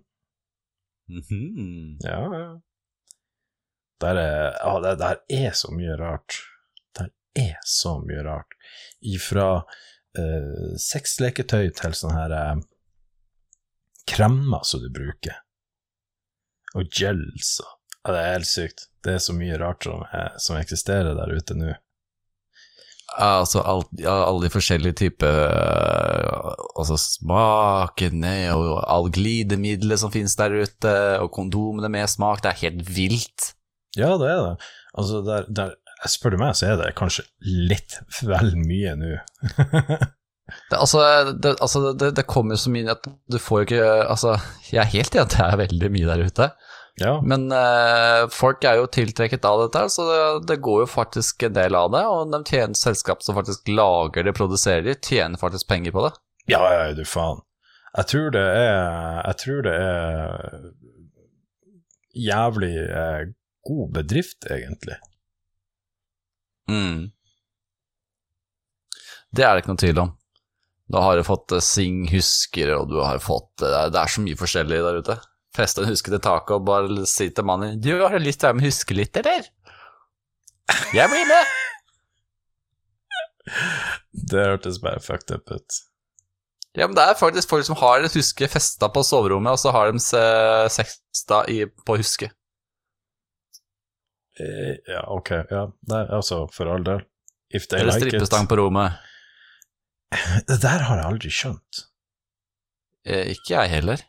[1.09, 1.99] Mhm.
[2.05, 2.49] Ja, ja.
[3.99, 6.37] Der er, ja, det der er så mye rart.
[6.95, 8.55] Der er så mye rart.
[9.03, 12.61] Ifra uh, sexleketøy til sånne her eh,
[14.07, 15.41] kremmer som du bruker.
[16.77, 17.75] Og gels og
[18.05, 18.87] ja, Det er helt sykt.
[19.03, 21.73] Det er så mye rart som, eh, som eksisterer der ute nå.
[23.17, 30.37] Altså alt, ja, alle de forskjellige typer øh, Altså smakene og all glidemiddelet som finnes
[30.39, 32.43] der ute, og kondomene med smak.
[32.43, 33.53] Det er helt vilt.
[33.97, 34.69] Ja, det er det.
[34.93, 39.17] Altså, der, der Spør du meg, så er det kanskje litt vel mye nå.
[40.49, 40.99] Det, altså,
[41.37, 44.31] det, altså det, det kommer så mye at du får jo ikke Altså,
[44.71, 46.47] jeg er helt enig at det er veldig mye der ute.
[46.99, 47.13] Ja.
[47.23, 51.55] Men eh, folk er jo tiltrekket av dette, så det, det går jo faktisk en
[51.55, 52.03] del av det.
[52.07, 56.13] Og de tjener selskap som faktisk lager det, produserer det, tjener faktisk penger på det.
[56.51, 57.43] Ja, ja, du faen.
[57.89, 60.57] Jeg tror det er Jeg tror det er
[62.19, 63.21] jævlig eh,
[63.69, 64.97] god bedrift, egentlig.
[66.69, 67.09] Mm.
[69.33, 70.15] Det er det ikke noe tvil om.
[70.89, 74.23] Da har du fått eh, Sing husker, og du har fått eh, Det er så
[74.25, 75.17] mye forskjellig der ute.
[75.57, 78.47] Feste en huske til taket og bare si til mannen Du, har du lyst til
[78.47, 79.47] å være med huske litt, eller?
[80.93, 81.55] Jeg blir med!
[84.29, 85.77] Det hørtes bare fucked up ut.
[86.77, 89.71] Ja, men det er faktisk folk som har et huske festa på soverommet, og så
[89.73, 90.01] har de
[90.69, 92.29] sex på huske.
[94.39, 95.65] Eh, Ja, ok, ja.
[95.89, 97.01] Nei, altså, for all del.
[97.49, 98.13] If they Eller like it.
[98.13, 98.99] strippestang på rommet.
[100.47, 101.81] Det der har jeg aldri skjønt.
[103.09, 104.05] Eh, ikke jeg heller.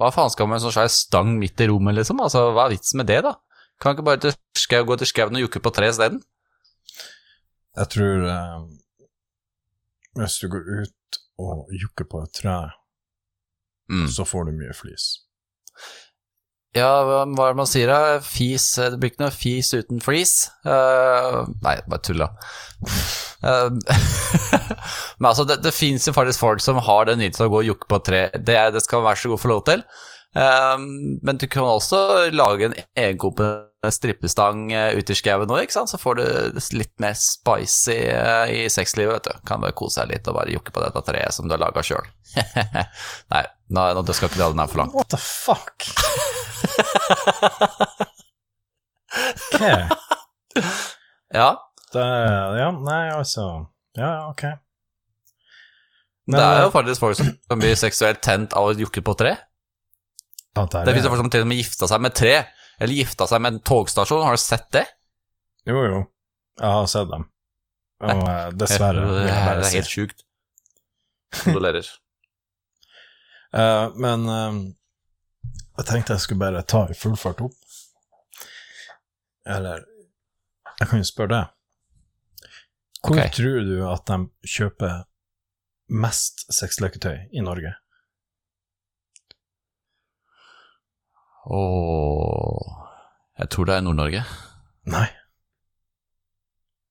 [0.00, 2.20] Hva, faen skal man med en sånn svær stang midt i rommet, liksom?
[2.24, 3.34] Altså, hva er vitsen med det, da?
[3.80, 6.22] Kan ikke bare til skau, gå til skauen og jukke på tre isteden?
[7.76, 8.62] Jeg tror eh,
[10.18, 12.58] Hvis du går ut og jukker på et tre,
[13.90, 14.06] Mm.
[14.06, 15.04] så får du mye flis.
[16.76, 18.20] Ja, hva er det man sier da?
[18.22, 20.34] Fis Det blir ikke noe fis uten flis.
[20.62, 22.30] Uh, nei, bare tulla.
[23.42, 23.74] Uh,
[25.18, 27.64] men altså, det, det fins jo faktisk folk som har den nytelsen av å gå
[27.64, 28.22] og jukke på et tre.
[28.38, 29.84] Det, det skal man være så god få lov til.
[30.36, 30.78] Eh,
[31.22, 35.90] men du kan også lage en egenkomponent strippestang eh, ute i skauen sant?
[35.90, 36.24] så får du
[36.78, 39.46] litt mer spicy eh, i sexlivet, vet du.
[39.48, 41.82] Kan bare kose deg litt og bare jukke på dette treet som du har laga
[41.82, 42.06] sjøl.
[43.34, 44.94] nei, nå, nå skal ikke dra den her for langt.
[44.94, 45.90] What the fuck?
[49.58, 49.74] Hva?
[51.34, 51.48] Ja,
[51.92, 52.02] Det,
[52.60, 53.44] ja, nei, altså
[53.98, 54.42] Ja, ok.
[56.30, 59.02] Men, det er jo eh, faktisk folk som kan bli seksuelt tent av å jukke
[59.02, 59.32] på tre.
[60.54, 62.34] der Det er- jo folk som til og med gifta seg med tre,
[62.78, 64.22] eller gifta seg med en togstasjon.
[64.22, 64.86] Har du sett det?
[65.66, 66.04] Jo, jo.
[66.60, 67.24] Jeg har sett dem.
[68.00, 70.22] Og eh, dessverre, Det det er helt sjukt.
[71.42, 71.86] Kondolerer.
[73.54, 74.52] uh, men eh,
[75.80, 77.56] jeg tenkte jeg skulle bare ta i full fart opp.
[79.48, 79.86] Eller
[80.80, 82.48] Jeg kan jo spørre deg.
[83.00, 83.30] Hvor okay.
[83.32, 85.02] tror du at de kjøper
[85.88, 87.72] mest sexleketøy i Norge?
[91.50, 92.76] Ååå
[93.40, 94.24] Jeg tror det er Nord-Norge.
[94.92, 95.06] Nei,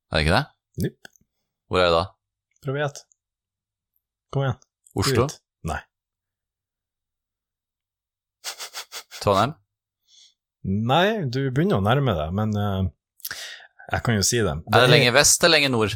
[0.09, 0.45] Er det ikke det?
[0.83, 1.07] Nipp.
[1.69, 2.05] Hvor er det da?
[2.63, 3.05] prøv å gjette.
[4.33, 4.57] Kom igjen.
[4.99, 5.25] Oslo?
[5.29, 5.35] Ut.
[5.69, 5.79] Nei.
[9.23, 9.55] Trondheim?
[10.69, 12.87] Nei, du begynner å nærme deg, men uh,
[13.89, 14.55] jeg kan jo si det.
[14.69, 15.95] Er det lenger vest eller lenger nord?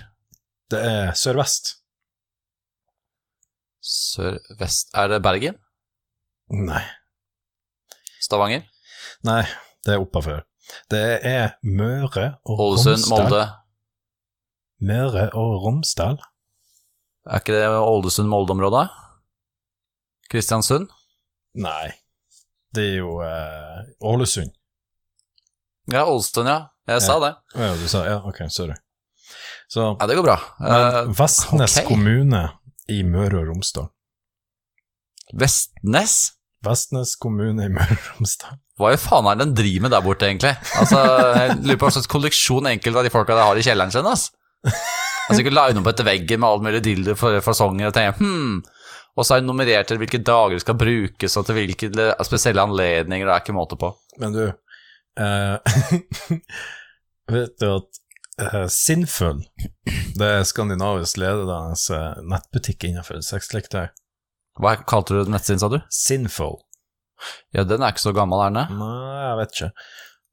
[0.71, 1.75] Det er sørvest.
[3.83, 5.57] Sør-vest Er det Bergen?
[6.53, 6.81] Nei.
[8.23, 8.63] Stavanger?
[9.27, 9.41] Nei,
[9.83, 10.45] det er oppafor.
[10.91, 13.03] Det er Møre og Ålesund?
[13.03, 13.25] Romsdal.
[13.27, 13.43] Molde?
[14.83, 16.21] Møre og Romsdal?
[17.27, 18.88] Er ikke det Ålesund-Molde-området?
[20.31, 20.89] Kristiansund?
[21.59, 21.91] Nei.
[22.73, 24.51] Det er jo eh, Ålesund.
[25.91, 26.59] Ja, Ålesund, ja.
[26.89, 27.33] Jeg sa det.
[27.55, 28.75] Ja, du sa Ja, ok, sorry.
[29.71, 30.38] Så Ja, det går bra.
[30.59, 31.88] Men Eh, Vestnes okay.
[31.88, 32.41] kommune
[32.91, 33.88] i Møre og Romsdal.
[35.33, 36.15] Vestnes?
[36.63, 38.59] Vestnes kommune i Møre og Romsdal.
[38.79, 40.53] Hva i faen er det den driver med der borte, egentlig?
[40.81, 40.99] Altså,
[41.38, 44.07] Jeg lurer på hva slags kolleksjon enkelte av de folka der har i kjelleren sin.
[44.09, 44.29] ass.
[45.29, 48.57] Altså, ikke line opp etter veggen med all mulig dildo for fasonger og tenke hm,
[49.13, 51.89] Og så er det nummerert til hvilke dager det skal brukes, og til hvilke
[52.26, 53.28] spesielle anledninger.
[53.28, 53.91] Det er ikke måte på.
[54.21, 55.58] Men du uh,
[57.34, 57.99] Vet du at
[58.41, 59.43] uh, Sinful,
[60.17, 61.60] det er Skandinavisk ledende
[61.95, 63.86] eh, nettbutikk innenfor sexleketøy.
[64.60, 65.80] Hva kalte du nettsiden, sa du?
[65.93, 66.58] Sinful.
[67.56, 68.82] Ja, den er ikke så gammel, er den?
[68.82, 69.71] Nei, jeg vet ikke.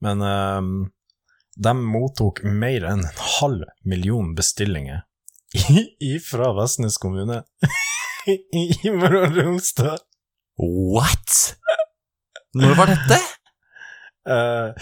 [0.03, 0.73] Men uh,
[1.61, 5.05] de mottok mer enn en halv million bestillinger
[6.25, 7.41] fra Vestnes kommune
[8.29, 10.01] i Møre og Romsdal.
[10.61, 11.37] What?!
[12.59, 13.21] Når var dette?
[14.29, 14.75] Uh,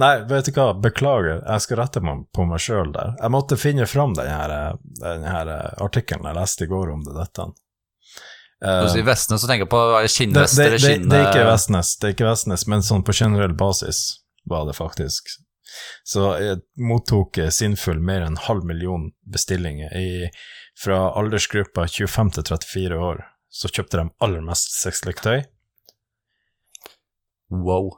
[0.00, 3.16] nei, vet du hva, beklager, jeg skal rette meg på meg sjøl der.
[3.18, 6.94] Jeg måtte finne fram den her, eh, den her eh, artikkelen jeg leste i går
[6.94, 7.50] om det dette.
[7.50, 11.28] Når du Eh, sier Vestnes, så tenker jeg på skinnvest det, eller det, det er
[11.30, 14.02] ikke Vestnes, det er ikke Vestnes, men sånn på generell basis
[14.48, 15.32] var det faktisk.
[16.04, 20.28] Så jeg mottok Sinnfull mer enn halv million bestillinger i,
[20.80, 23.24] fra aldersgruppa 25 til 34 år.
[23.50, 25.42] Så kjøpte de aller mest sexleketøy,
[27.50, 27.88] Wow.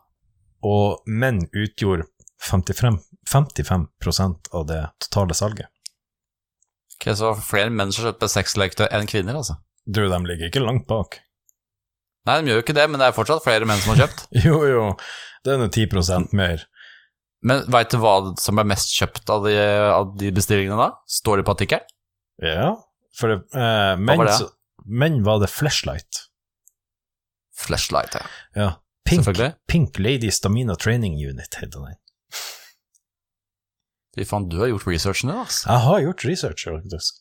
[0.64, 2.06] og menn utgjorde
[2.42, 2.96] 55,
[3.28, 5.68] 55 av det totale salget.
[6.96, 9.58] Ok, så flere menn som kjøpte sexleketøy enn kvinner, altså.
[9.84, 11.18] Du, de ligger ikke langt bak.
[12.24, 14.24] Nei, de gjør jo ikke det, men det er fortsatt flere menn som har kjøpt.
[14.46, 14.84] Jo, jo,
[15.44, 16.64] det er nå 10% mer.
[17.42, 19.56] Men veit du hva som ble mest kjøpt av de,
[19.92, 20.92] av de bestillingene da?
[21.10, 21.91] Står det på artikkelen?
[22.42, 22.72] Ja,
[23.18, 24.36] for det, eh, menn, var det?
[24.40, 24.50] så-
[24.84, 26.24] men var det flashlight.
[27.56, 28.26] Flashlight, ja.
[28.54, 28.70] Ja.
[29.06, 29.26] Pink.
[29.68, 31.96] Pink Lady Stamina Training Unit heter den.
[34.16, 35.68] Fy faen, du har gjort researchen din, altså.
[35.70, 37.20] Jeg har gjort research, faktisk.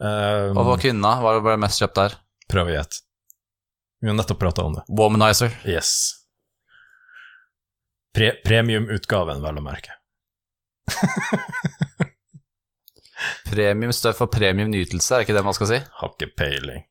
[0.00, 1.12] Um, Og hva var kvinna?
[1.22, 2.16] Hva ble mest kjøpt der?
[2.50, 3.00] prøv å gjette.
[4.02, 4.82] Vi har nettopp prata om det.
[4.88, 5.54] Womanizer.
[5.64, 5.92] Yes.
[8.14, 9.94] Pre Premiumutgaven, vel å merke.
[13.44, 15.78] Premium støff og premium nytelse, er det ikke det man skal si?
[16.00, 16.84] Har ikke peiling.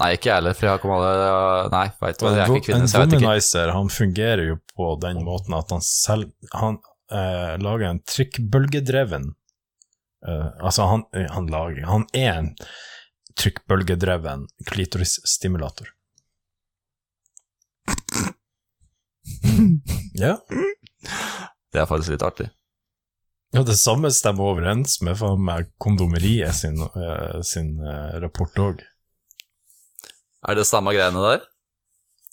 [0.00, 2.54] Nei, ikke jeg heller, for jeg har ikke alle Nei, veit du hva, jeg er
[2.56, 3.18] ikke kvinne, så jeg vet ikke.
[3.18, 6.78] En womanizer han fungerer jo på den måten at han selv Han
[7.12, 9.26] eh, lager en trykkbølgedreven
[10.26, 12.48] eh, Altså, han, han lager Han er en
[13.38, 15.88] trykkbølgedreven klitorisstimulator.
[20.24, 20.34] ja.
[21.72, 22.48] Det er faktisk litt artig.
[23.52, 28.80] Ja, det samme stemmer overens med meg kondomeriet sin, uh, sin uh, rapport òg.
[30.48, 31.44] Er det samme greiene der?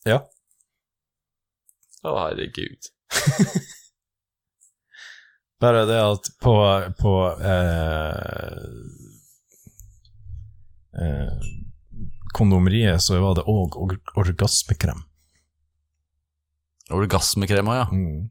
[0.08, 0.22] Ja.
[2.08, 2.88] Å, herregud.
[5.60, 6.56] Bare det at på,
[7.02, 8.64] på uh,
[12.34, 13.76] kondomeriet så var det òg
[14.16, 15.04] orgasmekrem.
[16.96, 17.86] Orgasmekrem ja.
[17.92, 18.30] Mm.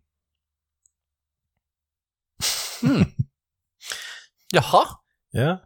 [4.55, 4.83] Jaha.
[5.37, 5.59] Ja.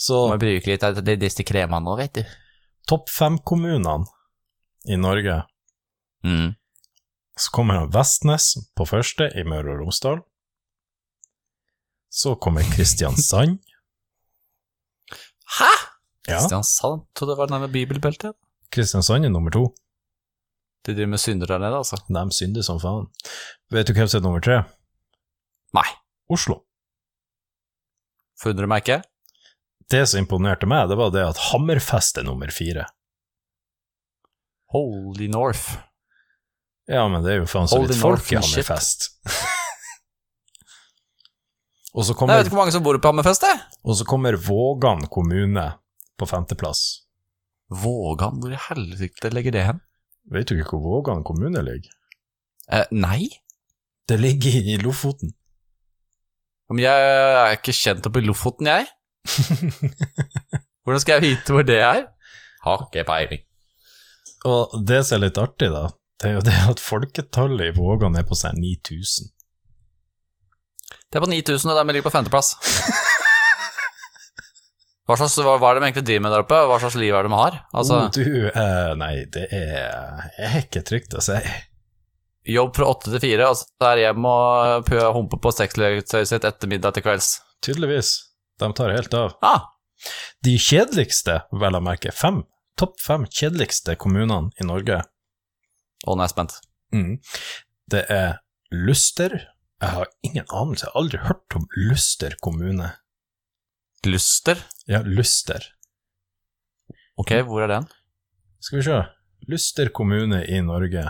[0.00, 2.24] Så Må bruke litt av de- disse kremene nå, vet du.
[2.88, 4.06] topp fem-kommunene
[4.88, 5.42] i Norge
[6.24, 6.54] Mm.
[7.40, 10.18] Så kommer Vestnes på første i Møre og Romsdal.
[12.12, 13.58] Så kommer Kristiansand.
[15.56, 15.70] Hæ?!
[16.28, 17.06] Ja, Kristiansand?
[17.16, 18.34] Trodde det var nærme bibelbeltet.
[18.70, 19.62] Kristiansand er nummer to.
[20.84, 21.96] De driver med synder der nede, altså.
[22.08, 23.08] De synder som faen.
[23.72, 24.60] Vet du hvem som er nummer tre?
[25.72, 25.88] Nei.
[26.30, 26.60] Oslo.
[28.40, 29.00] Forundrer meg ikke.
[29.90, 32.86] Det som imponerte meg, det var det at Hammerfest er nummer fire.
[34.70, 35.72] Holy North.
[36.90, 38.38] Ja, men det er jo faen så Holy vidt folk i.
[38.38, 39.08] Hammerfest.
[41.96, 43.56] og, så kommer, Jeg vet ikke hvor mange som bor på Hammerfest, det.
[43.82, 45.66] og så kommer Vågan kommune
[46.18, 46.84] på femteplass.
[47.70, 49.82] Vågan, hvor i helvete legger det hen?
[50.30, 51.90] Vet du ikke hvor Vågan kommune ligger?
[52.70, 53.26] Eh, nei.
[54.06, 55.34] Det ligger i Lofoten.
[56.70, 58.86] Men jeg er ikke kjent oppe i Lofoten, jeg.
[60.86, 62.04] Hvordan skal jeg vite hvor det er?
[62.64, 63.42] Har ikke peiling.
[64.48, 65.88] Og det som er litt artig, da,
[66.22, 69.32] det er jo det at folketallet i Vågan er på seg 9000.
[71.10, 72.54] Det er på 9000, og de ligger på femteplass.
[75.10, 76.58] Hva, slags, hva, hva er det de egentlig driver med der oppe?
[76.70, 77.56] Hva slags liv er det de har?
[77.74, 81.34] Altså, oh, du, eh, nei, det er, er ikke trygt å si.
[82.48, 86.70] Jobb fra åtte til fire, og så er hjem og humpe på sexleketøyet sitt etter
[86.70, 87.34] middag til kvelds.
[87.64, 88.14] Tydeligvis.
[88.60, 89.34] De tar helt av.
[89.44, 89.66] Ah,
[90.44, 92.42] De kjedeligste, vel å merke, fem,
[92.80, 95.02] topp fem kjedeligste kommunene i Norge,
[96.06, 96.54] å, nå er jeg spent.
[96.96, 97.18] mm.
[97.92, 98.38] det er
[98.72, 99.34] Luster.
[99.80, 102.90] Jeg har ingen anelse, jeg har aldri hørt om Luster kommune.
[104.08, 104.60] Luster?
[104.88, 105.64] Ja, Luster.
[107.20, 107.88] Ok, hvor er den?
[108.64, 108.98] Skal vi se.
[109.48, 111.04] Luster kommune i Norge.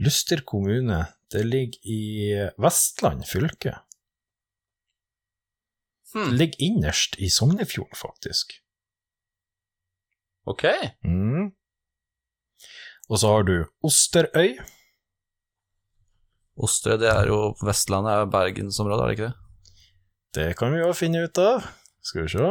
[0.00, 2.02] Luster kommune, det ligger i
[2.60, 3.76] Vestland fylke.
[6.12, 6.30] Hmm.
[6.30, 8.52] Det ligger innerst i Sognefjorden, faktisk.
[10.44, 10.64] Ok.
[11.04, 11.52] Mm.
[13.08, 14.56] Og så har du Osterøy.
[16.56, 19.38] Osterøy, det er jo Vestlandet, er Bergensområdet, er det ikke det?
[20.32, 21.68] Det kan vi jo finne ut av.
[22.02, 22.50] Skal vi se.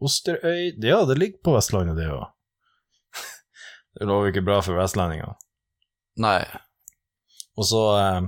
[0.00, 2.28] Osterøy Ja, det ligger på Vestlandet, det òg.
[3.98, 5.34] Det lover ikke bra for vestlendingene.
[6.18, 6.42] Nei.
[7.58, 8.20] Og så eh,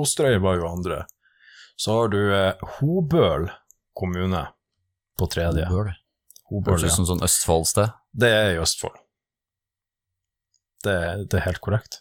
[0.00, 1.04] Osterøy var jo andre.
[1.80, 3.48] Så har du eh, Hobøl
[3.96, 4.44] kommune
[5.18, 5.66] på tredje.
[5.70, 5.92] Hobøl?
[6.50, 7.94] Hobøl, Høres ut som sånn Østfoldsted.
[8.10, 8.98] Det er i Østfold.
[10.84, 10.96] Det,
[11.30, 12.00] det er helt korrekt.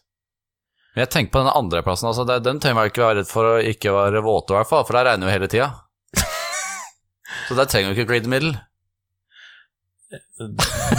[0.95, 3.29] Men jeg tenker på den andre plassen, altså, det, den trenger man ikke være redd
[3.29, 5.69] for å ikke være våte, i hvert fall, for der regner jo hele tida.
[7.47, 8.55] Så der trenger vi ikke glidemiddel.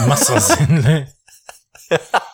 [0.06, 1.00] Mest sannsynlig.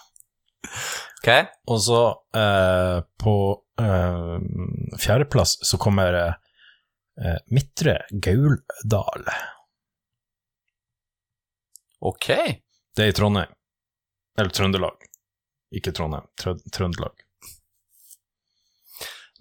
[1.26, 1.46] Ok?
[1.66, 2.00] Og så
[2.38, 3.36] eh, på
[3.80, 4.36] eh,
[5.02, 9.26] fjerdeplass så kommer eh, Midtre Gauldal.
[12.06, 12.28] Ok.
[12.96, 13.50] Det er i Trondheim.
[14.38, 15.02] Eller Trøndelag.
[15.74, 17.24] Ikke Trondheim, Trø Trøndelag.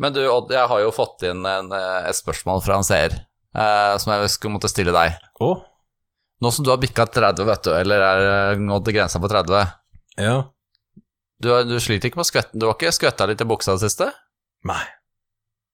[0.02, 3.13] Men du, Odd, jeg har jo fått inn en, eh, et spørsmål fra en seer
[3.13, 5.21] eh, som jeg skulle måtte stille deg.
[5.38, 5.62] Oh?
[6.41, 9.62] Nå som du har bikka 30, vet du, eller er eh, nådd grensa på 30
[10.26, 10.36] Ja.
[11.43, 12.60] Du, du sliter ikke med skvetten?
[12.62, 14.10] Du har ikke skvetta litt i buksa det siste?
[14.67, 14.82] Nei.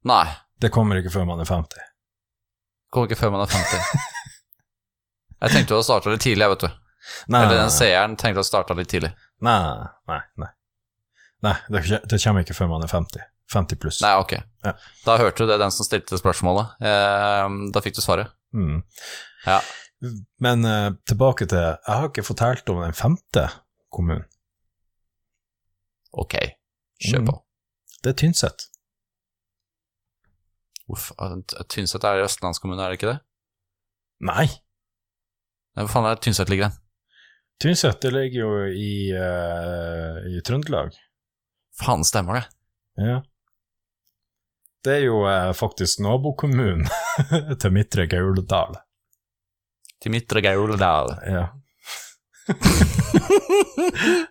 [0.09, 0.25] Nei.
[0.61, 1.83] Det kommer ikke før man er 50.
[2.91, 4.07] Kommer ikke før man er 50.
[5.41, 6.71] Jeg tenkte å starte litt tidlig, jeg, vet du.
[7.33, 9.13] Nei, Eller den seeren tenkte å starte litt tidlig.
[9.41, 9.57] nei,
[10.09, 10.49] nei, nei.
[11.41, 13.23] Nei, det, det kommer ikke før man er 50.
[13.51, 14.01] 50 pluss.
[14.03, 14.35] Nei, ok.
[14.63, 14.75] Ja.
[15.05, 16.75] Da hørte du det, den som stilte spørsmålet.
[16.85, 18.29] Eh, da fikk du svaret.
[18.53, 18.83] Mm.
[19.47, 19.57] Ja.
[20.41, 23.47] Men eh, tilbake til Jeg har ikke fortalt om den femte
[23.93, 24.27] kommunen.
[26.13, 26.35] Ok,
[27.01, 27.27] kjør Mm.
[27.29, 27.35] på.
[28.03, 28.67] Det er Tynset.
[30.91, 31.11] Uff,
[31.71, 33.19] Tynset er i Østlandskommunen, er det ikke det?
[34.21, 34.47] Nei,
[35.75, 36.77] Nei, Hvor faen er Tynset ligger hen?
[37.63, 40.91] Tynset ligger jo i, uh, i Trøndelag.
[41.79, 42.45] Faen, stemmer det?
[42.99, 43.21] Ja.
[44.83, 46.87] Det er jo uh, faktisk nabokommunen
[47.61, 48.75] til Midtre Gauldal.
[50.01, 51.13] Til Midtre Gauldal.
[51.29, 51.45] Ja.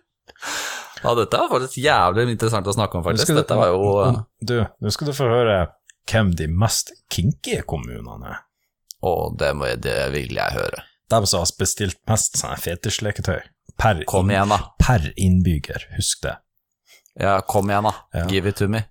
[1.03, 3.31] Ja, dette er faktisk jævlig interessant å snakke om, faktisk.
[3.31, 4.19] du- Dette var jo uh...
[4.41, 5.55] Du, nå skal du få høre
[6.11, 8.39] hvem de mest kinky kommunene er.
[9.01, 10.83] Å, det, det vil jeg høre.
[11.11, 13.39] De som har bestilt mest sånne fetisjleketøy
[13.81, 14.59] per, Kom igjen, da.
[14.81, 16.35] per innbygger, husk det.
[17.19, 17.93] Ja, kom igjen, da.
[18.13, 18.25] Ja.
[18.29, 18.83] Give it to me.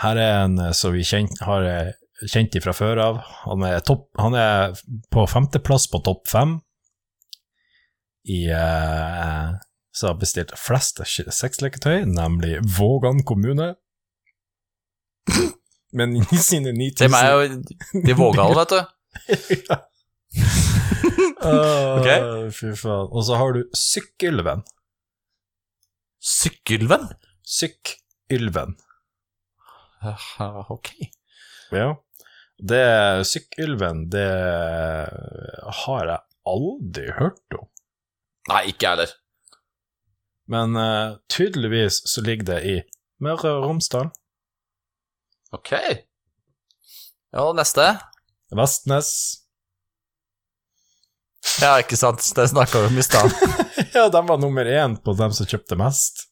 [0.00, 1.90] Her er en eh, som vi kjent, har eh,
[2.24, 3.20] kjent fra før av.
[3.44, 4.72] Han er, topp, han er
[5.12, 6.56] på femteplass på topp fem
[8.30, 9.50] i eh,
[9.92, 13.74] som har bestilt flest sexleketøy, nemlig Vågan kommune.
[15.96, 18.80] Men i sine 9000 Det er jo De vågale, vet du.
[19.70, 19.80] ja.
[21.50, 22.08] Åh, Ok.
[22.54, 23.08] Fy faen.
[23.10, 24.62] Og så har du Sykkylven.
[26.20, 27.08] Sykkylven?
[27.42, 28.76] Sykkylven.
[30.04, 30.92] Uh, Ok.
[31.72, 31.94] Ja.
[32.60, 34.28] Det Sykkylven, det
[35.80, 36.20] har jeg
[36.50, 37.66] aldri hørt om.
[38.50, 39.14] Nei, ikke jeg heller.
[40.50, 42.76] Men uh, tydeligvis så ligger det i
[43.22, 44.08] Møre og Romsdal.
[45.54, 45.72] Ok.
[47.30, 47.86] Ja, neste?
[48.56, 49.10] Vestnes.
[51.60, 52.24] Ja, ikke sant.
[52.36, 53.30] Det snakka vi om i stad.
[53.94, 56.26] ja, de var nummer én på dem som kjøpte mest.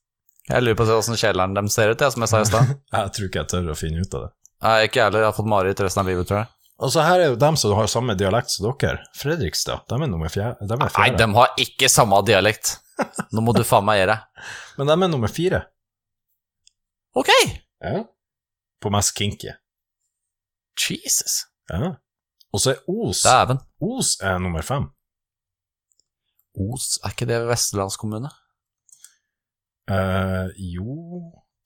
[0.49, 2.75] Jeg lurer på åssen kjelleren dem ser ut, jeg, som jeg sa i stad.
[2.97, 4.31] Jeg tror ikke jeg tør å finne ut av det.
[4.65, 5.23] Nei, ikke jeg heller.
[5.23, 6.49] Jeg har fått mareritt resten av livet, tror jeg.
[6.79, 9.05] Og så her er jo dem som har samme dialekt som dere.
[9.19, 9.85] Fredrikstad.
[9.91, 10.67] De er nummer fjerde.
[10.67, 12.79] De er Nei, de har ikke samme dialekt.
[13.35, 14.47] Nå må du faen meg gjøre det.
[14.79, 15.63] Men de er nummer fire.
[17.19, 17.31] Ok.
[17.85, 18.05] Ja.
[18.83, 19.55] På mest kinky.
[20.79, 21.45] Jesus.
[21.71, 21.97] Ja.
[22.55, 23.61] Og så er Os Dæven.
[23.83, 24.89] Os er nummer fem.
[26.59, 28.31] Os, er ikke det vestlandskommune?
[29.89, 30.95] Uh, jo,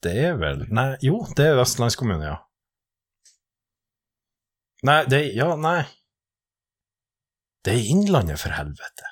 [0.03, 2.37] det er vel Nei, jo, det er Vestlandskommune, ja.
[4.87, 5.81] Nei, det er Ja, nei.
[7.63, 9.11] Det er Innlandet, for helvete.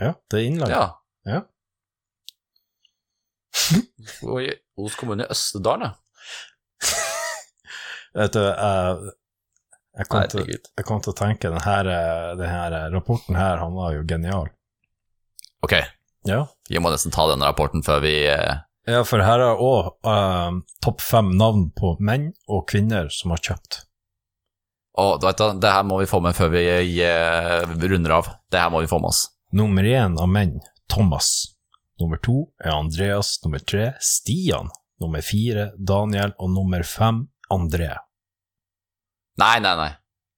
[0.00, 0.72] Ja, det er innlagt.
[0.72, 0.84] Ja.
[1.28, 1.40] Ja.
[4.30, 5.96] Og i Os kommune i Østerdalen, ja.
[8.20, 9.10] Vet du, jeg,
[9.98, 13.36] jeg, kom til, jeg kom til å tenke den her, eh, den her eh, rapporten
[13.38, 14.48] her, han var jo genial.
[15.62, 15.76] Ok,
[16.26, 16.46] Ja.
[16.68, 19.92] vi må nesten ta denne rapporten før vi eh, Ja, for her er òg
[20.82, 23.82] topp fem navn på menn og kvinner som har kjøpt.
[24.98, 28.30] Å, du vet da, det her må vi få med før vi uh, runder av.
[28.50, 29.28] Det her må vi få med oss.
[29.52, 31.44] Nummer én av menn, Thomas.
[32.00, 33.40] Nummer to er Andreas.
[33.44, 34.70] Nummer tre, Stian.
[35.00, 36.34] Nummer fire, Daniel.
[36.38, 37.96] Og nummer fem, André.
[39.40, 39.90] Nei, nei, nei.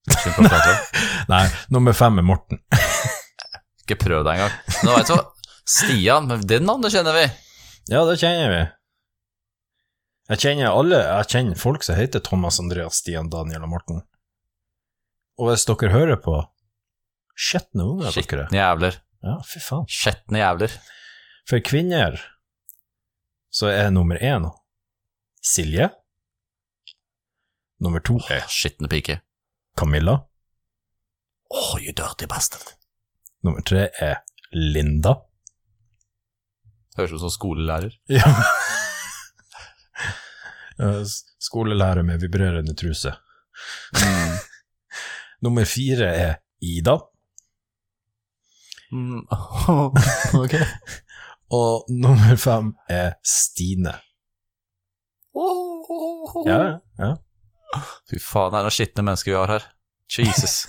[1.28, 2.58] Nei, nummer fem er Morten.
[3.84, 4.56] Ikke prøv deg engang.
[4.86, 5.26] Nå vet du hva,
[5.68, 7.26] Stian, det navnet kjenner vi.
[7.92, 8.62] Ja, det kjenner vi.
[10.32, 14.02] Jeg kjenner alle, jeg kjenner folk som heter Thomas, Andreas, Stian, Daniel og Morten.
[15.38, 16.40] Og hvis dere hører på
[17.38, 18.12] Skjetne unger, dere.
[18.22, 18.98] Skitne jævler.
[19.22, 19.86] Ja, fy faen.
[19.90, 20.74] Skjetne jævler.
[21.48, 22.20] For kvinner
[23.52, 24.46] så er nummer én
[25.42, 25.88] Silje.
[27.82, 29.20] Nummer to er Skitne pike.
[29.78, 30.18] Camilla.
[31.50, 32.74] Oh, you dirty bastard.
[33.42, 34.20] Nummer tre er
[34.52, 35.14] Linda.
[36.96, 37.96] Høres ut som skolelærer.
[38.12, 38.22] Ja.
[40.80, 41.02] Eh,
[41.40, 43.12] Skolelærer med vibrerende truse.
[43.92, 44.36] Mm.
[45.44, 46.96] Nummer fire er Ida.
[48.92, 49.22] Mm.
[50.42, 50.54] ok.
[51.58, 53.92] Og nummer fem er Stine.
[56.46, 57.10] Ja, ja.
[58.08, 59.64] Fy faen, det er noen skitne mennesker vi har her.
[60.12, 60.54] Jesus.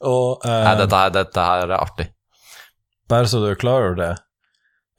[0.00, 2.08] Og uh, Nei, dette her, dette her er artig.
[3.08, 4.12] bare så du er klar over det,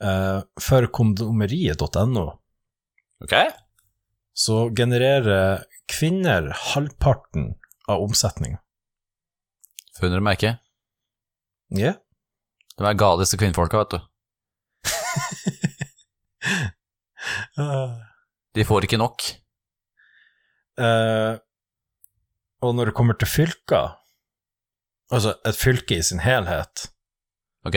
[0.04, 2.26] uh, for kondomeriet.no
[3.22, 3.34] Ok?
[4.32, 7.50] så genererer kvinner halvparten
[7.88, 8.61] av omsetninga.
[9.98, 10.54] Forundrer meg ikke.
[11.76, 11.92] Ja.
[12.78, 14.00] De er galeste kvinnfolka, vet du.
[18.56, 19.22] De får ikke nok.
[20.80, 21.36] Uh,
[22.64, 23.96] og når det kommer til fylker,
[25.12, 26.88] altså et fylke i sin helhet,
[27.68, 27.76] Ok?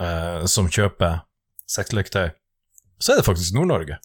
[0.00, 1.22] uh, som kjøper
[1.70, 2.28] sexleketøy,
[3.00, 3.96] så er det faktisk Nord-Norge.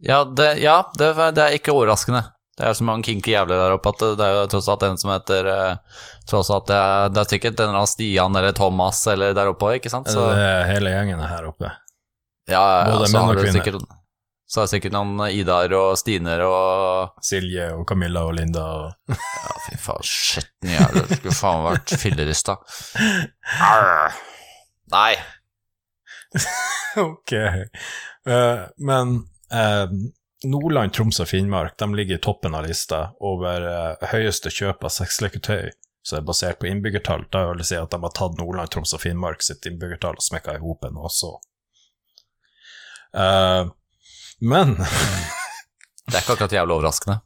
[0.00, 2.22] Ja, det, ja det, det er ikke overraskende.
[2.60, 4.98] Det er så mange kinky jævler der oppe at det, er jo tross alt en
[5.00, 8.52] som heter eh, Tross alt det er, det er sikkert en eller annen Stian eller
[8.56, 10.10] Thomas eller der oppe òg, ikke sant?
[10.12, 11.72] Så, Det er hele gjengen er her oppe.
[12.50, 13.56] ja, ja, både menn og kvinner.
[13.56, 13.88] sikkert,
[14.50, 19.16] så er det sikkert noen Idar og Stiner og Silje og Camilla og Linda og
[19.16, 21.06] Ja, fy faen, skitten jævler.
[21.16, 22.58] Skulle faen vært fillerista.
[24.96, 25.14] Nei.
[26.98, 27.32] Ok.
[28.28, 29.20] Uh, men
[29.54, 29.86] eh,
[30.48, 34.94] Nordland, Troms og Finnmark de ligger i toppen av lista over eh, høyeste kjøp av
[34.94, 35.70] sexleketøy
[36.02, 37.26] som er basert på innbyggertall.
[37.32, 40.24] Da vil jeg si at de har tatt Nordland, Troms og Finnmark sitt innbyggertall og
[40.24, 41.34] smekka i hop også.
[43.10, 43.68] Uh,
[44.40, 44.78] men
[46.10, 47.20] Det er ikke akkurat jævlig overraskende.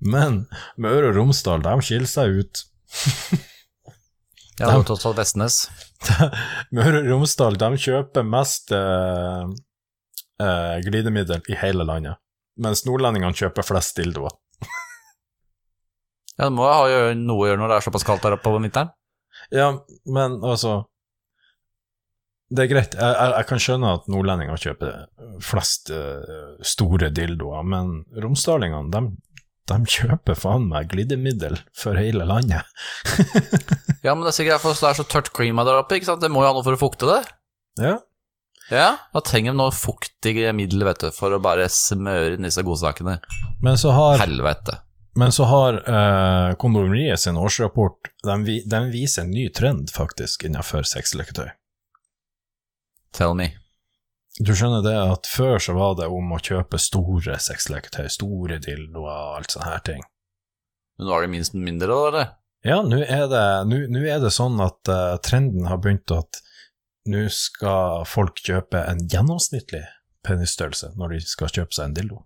[0.00, 0.44] Men
[0.80, 2.62] Møre og Romsdal, de skiller seg ut.
[4.60, 5.58] Ja, tross alt Vestnes.
[6.76, 9.44] Møre og Romsdal, de kjøper mest uh,
[10.86, 12.16] glidemiddel i hele landet,
[12.58, 14.34] mens nordlendingene kjøper flest dildoer.
[16.40, 18.48] Ja, det må jo ha noe å gjøre når det er såpass kaldt der oppe
[18.48, 18.94] om vinteren.
[19.52, 19.70] Ja,
[20.10, 20.86] men altså
[22.50, 24.94] Det er greit, jeg, jeg, jeg kan skjønne at nordlendinger kjøper
[25.44, 27.92] flest uh, store dildoer, men
[28.24, 32.66] romsdalingene, de, de kjøper faen meg glidemiddel for hele landet.
[34.00, 36.22] Ja, men det er sikkert derfor det er så tørt klima der oppe, ikke sant?
[36.24, 37.18] Det må jo ha noe for å fukte det.
[37.84, 37.98] Ja.
[38.70, 42.62] Ja, da trenger de noe fuktige middel, vet du, for å bare smøre inn disse
[42.62, 43.16] godsakene.
[43.64, 44.76] Men så har, Helvete.
[45.18, 50.46] men så har eh, Kondomeriet sin årsrapport den, vi, den viser en ny trend, faktisk,
[50.46, 51.50] innenfor sexleketøy.
[53.16, 53.50] Tell me.
[54.38, 59.10] Du skjønner det at før så var det om å kjøpe store sexleketøy, store dildoer
[59.10, 60.04] og alt sånne her ting.
[60.96, 62.30] Men nå er det minst mindre, da, eller?
[62.70, 66.38] Ja, nå er, er det sånn at uh, trenden har begynt at
[67.08, 69.84] nå skal folk kjøpe en gjennomsnittlig
[70.26, 72.24] penisstørrelse når de skal kjøpe seg en dildo.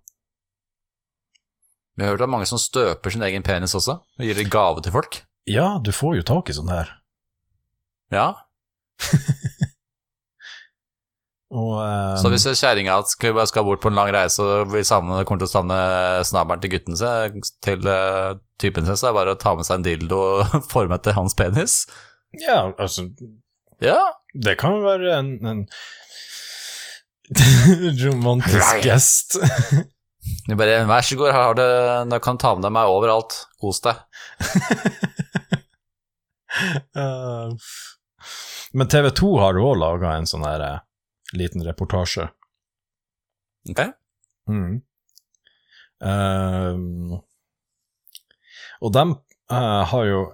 [1.95, 4.83] Vi har hørt er mange som støper sin egen penis også, og gir det gave
[4.83, 5.21] til folk.
[5.47, 6.91] Ja, du får jo tak i sånn her.
[8.11, 8.33] Ja,
[11.55, 12.17] Og, um...
[12.19, 15.51] så hvis kjerringa skal, skal bort på en lang reise og vil savne, kommer til
[15.51, 15.79] å savne
[16.27, 19.69] snabelen til gutten sin, til uh, typen sin, så er det bare å ta med
[19.69, 21.85] seg en dildo og forme til hans penis.
[22.43, 23.07] Ja, altså,
[23.83, 24.01] Ja,
[24.35, 25.61] det kan være en, en
[28.05, 29.39] romantisk gest.
[30.51, 31.67] er bare vær så god, her har du,
[32.11, 34.01] du kan ta med deg meg overalt, kos deg.
[36.99, 37.55] uh,
[38.75, 40.83] Men TV 2 har òg laga en sånn her uh,
[41.39, 42.27] liten reportasje.
[43.71, 43.85] Ok?
[44.51, 44.81] Mm.
[46.05, 47.21] Uh,
[48.85, 49.05] og de
[49.55, 50.25] har jo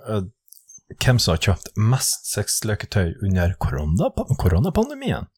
[0.99, 4.09] hvem som har kjøpt mest sexleketøy under korona,
[4.41, 5.29] koronapandemien.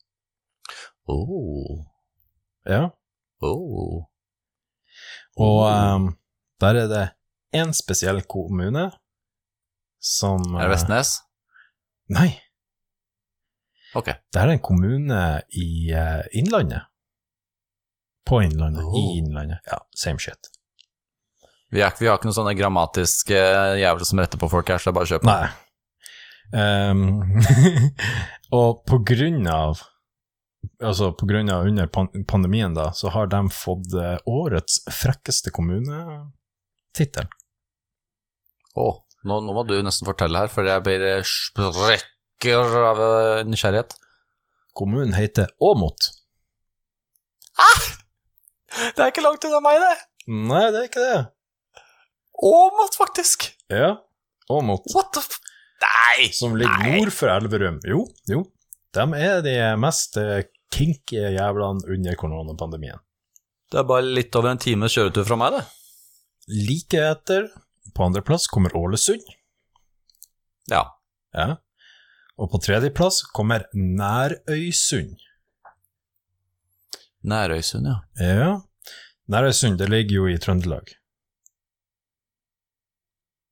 [1.10, 1.82] Oh,
[2.66, 2.90] Ja.
[3.42, 4.04] oh.
[5.36, 6.06] Og um,
[6.60, 7.04] der er det
[7.56, 8.90] én spesiell kommune
[9.98, 11.16] som Er det Vestnes?
[11.18, 12.30] eh, Nei,
[13.94, 14.06] Ok.
[14.32, 16.86] det er en kommune i uh, Innlandet.
[18.24, 18.84] På Innlandet.
[18.84, 18.96] Oh.
[18.96, 19.58] I Innlandet.
[19.66, 20.51] Ja, same shit.
[21.72, 23.38] Vi, er, vi har ikke noen sånne grammatiske
[23.80, 25.28] jævler som retter på folk her, så det er bare å kjøpe.
[25.30, 25.48] Nei.
[26.52, 27.32] Um,
[28.58, 29.80] og på grunn av
[30.82, 31.88] Altså på grunn av under
[32.28, 37.26] pandemien, da, så har de fått eh, årets frekkeste kommune-tittel.
[38.78, 38.86] Å,
[39.26, 43.96] nå, nå må du nesten fortelle her, for jeg blir eh, sprekker av eh, nysgjerrighet.
[44.78, 46.12] Kommunen heter Åmot.
[48.72, 49.94] Det er ikke langt unna meg, det.
[50.30, 51.22] Nei, det er ikke det.
[52.42, 53.50] Åmot, faktisk.
[53.70, 53.96] Ja,
[54.50, 54.88] Åmot.
[54.94, 55.38] What the f...
[55.82, 56.28] Nei!
[56.34, 56.98] Som ligger Nei.
[56.98, 57.78] nord for Elverum.
[57.86, 58.42] Jo, jo.
[58.94, 60.42] De er de mest eh,
[60.74, 63.00] kinky jævlene under koronapandemien.
[63.72, 65.62] Det er bare litt over en times kjøretur fra meg, det.
[66.68, 67.46] Like etter,
[67.96, 69.24] på andreplass, kommer Ålesund.
[70.70, 70.84] Ja.
[71.32, 71.54] Ja.
[72.36, 75.14] Og på tredjeplass kommer Nærøysund.
[77.22, 77.96] Nærøysund, ja.
[78.20, 78.50] Ja.
[79.32, 80.98] Nærøysund, det ligger jo i Trøndelag.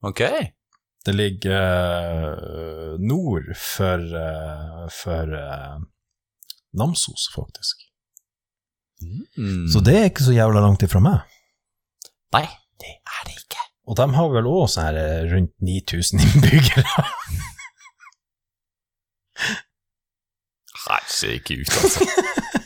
[0.07, 0.21] Ok.
[1.05, 1.61] Det ligger
[2.37, 5.77] eh, nord for, eh, for eh,
[6.77, 7.87] Namsos, faktisk.
[9.39, 9.69] Mm.
[9.73, 11.25] Så det er ikke så jævla langt ifra meg.
[12.37, 12.45] Nei,
[12.81, 13.65] det er det ikke.
[13.89, 16.85] Og de har vel òg sånn her rundt 9000 innbyggere.
[21.61, 22.05] ut, altså.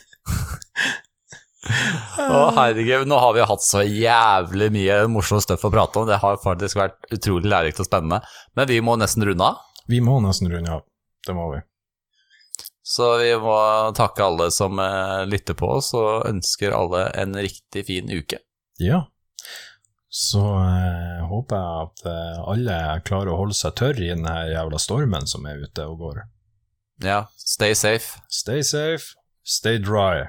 [1.64, 6.08] Å, herregud, nå har vi hatt så jævlig mye morsomt støff å prate om.
[6.08, 8.20] Det har faktisk vært utrolig lærerikt og spennende.
[8.58, 9.62] Men vi må nesten runde av.
[9.88, 10.84] Vi må nesten runde av.
[11.24, 11.62] Det må vi.
[12.84, 13.56] Så vi må
[13.96, 18.42] takke alle som eh, lytter på oss, og ønsker alle en riktig fin uke.
[18.82, 19.06] Ja.
[20.14, 24.52] Så eh, håper jeg at eh, alle klarer å holde seg tørr i den her
[24.52, 26.20] jævla stormen som er ute og går.
[27.02, 30.28] Ja, stay safe, Stay safe, stay dry.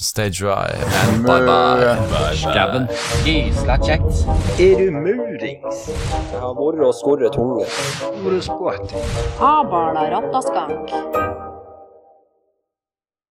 [0.00, 0.70] Stay dry,
[1.04, 1.96] and bye bye.
[2.10, 2.88] Bye, Skauen.
[3.24, 4.24] Gysla kjekt.
[4.58, 5.88] Er du murings?
[6.32, 7.66] Jeg har vært og skorret tunge.
[8.40, 9.10] Skvatting?
[9.40, 11.29] Abala rattaskank.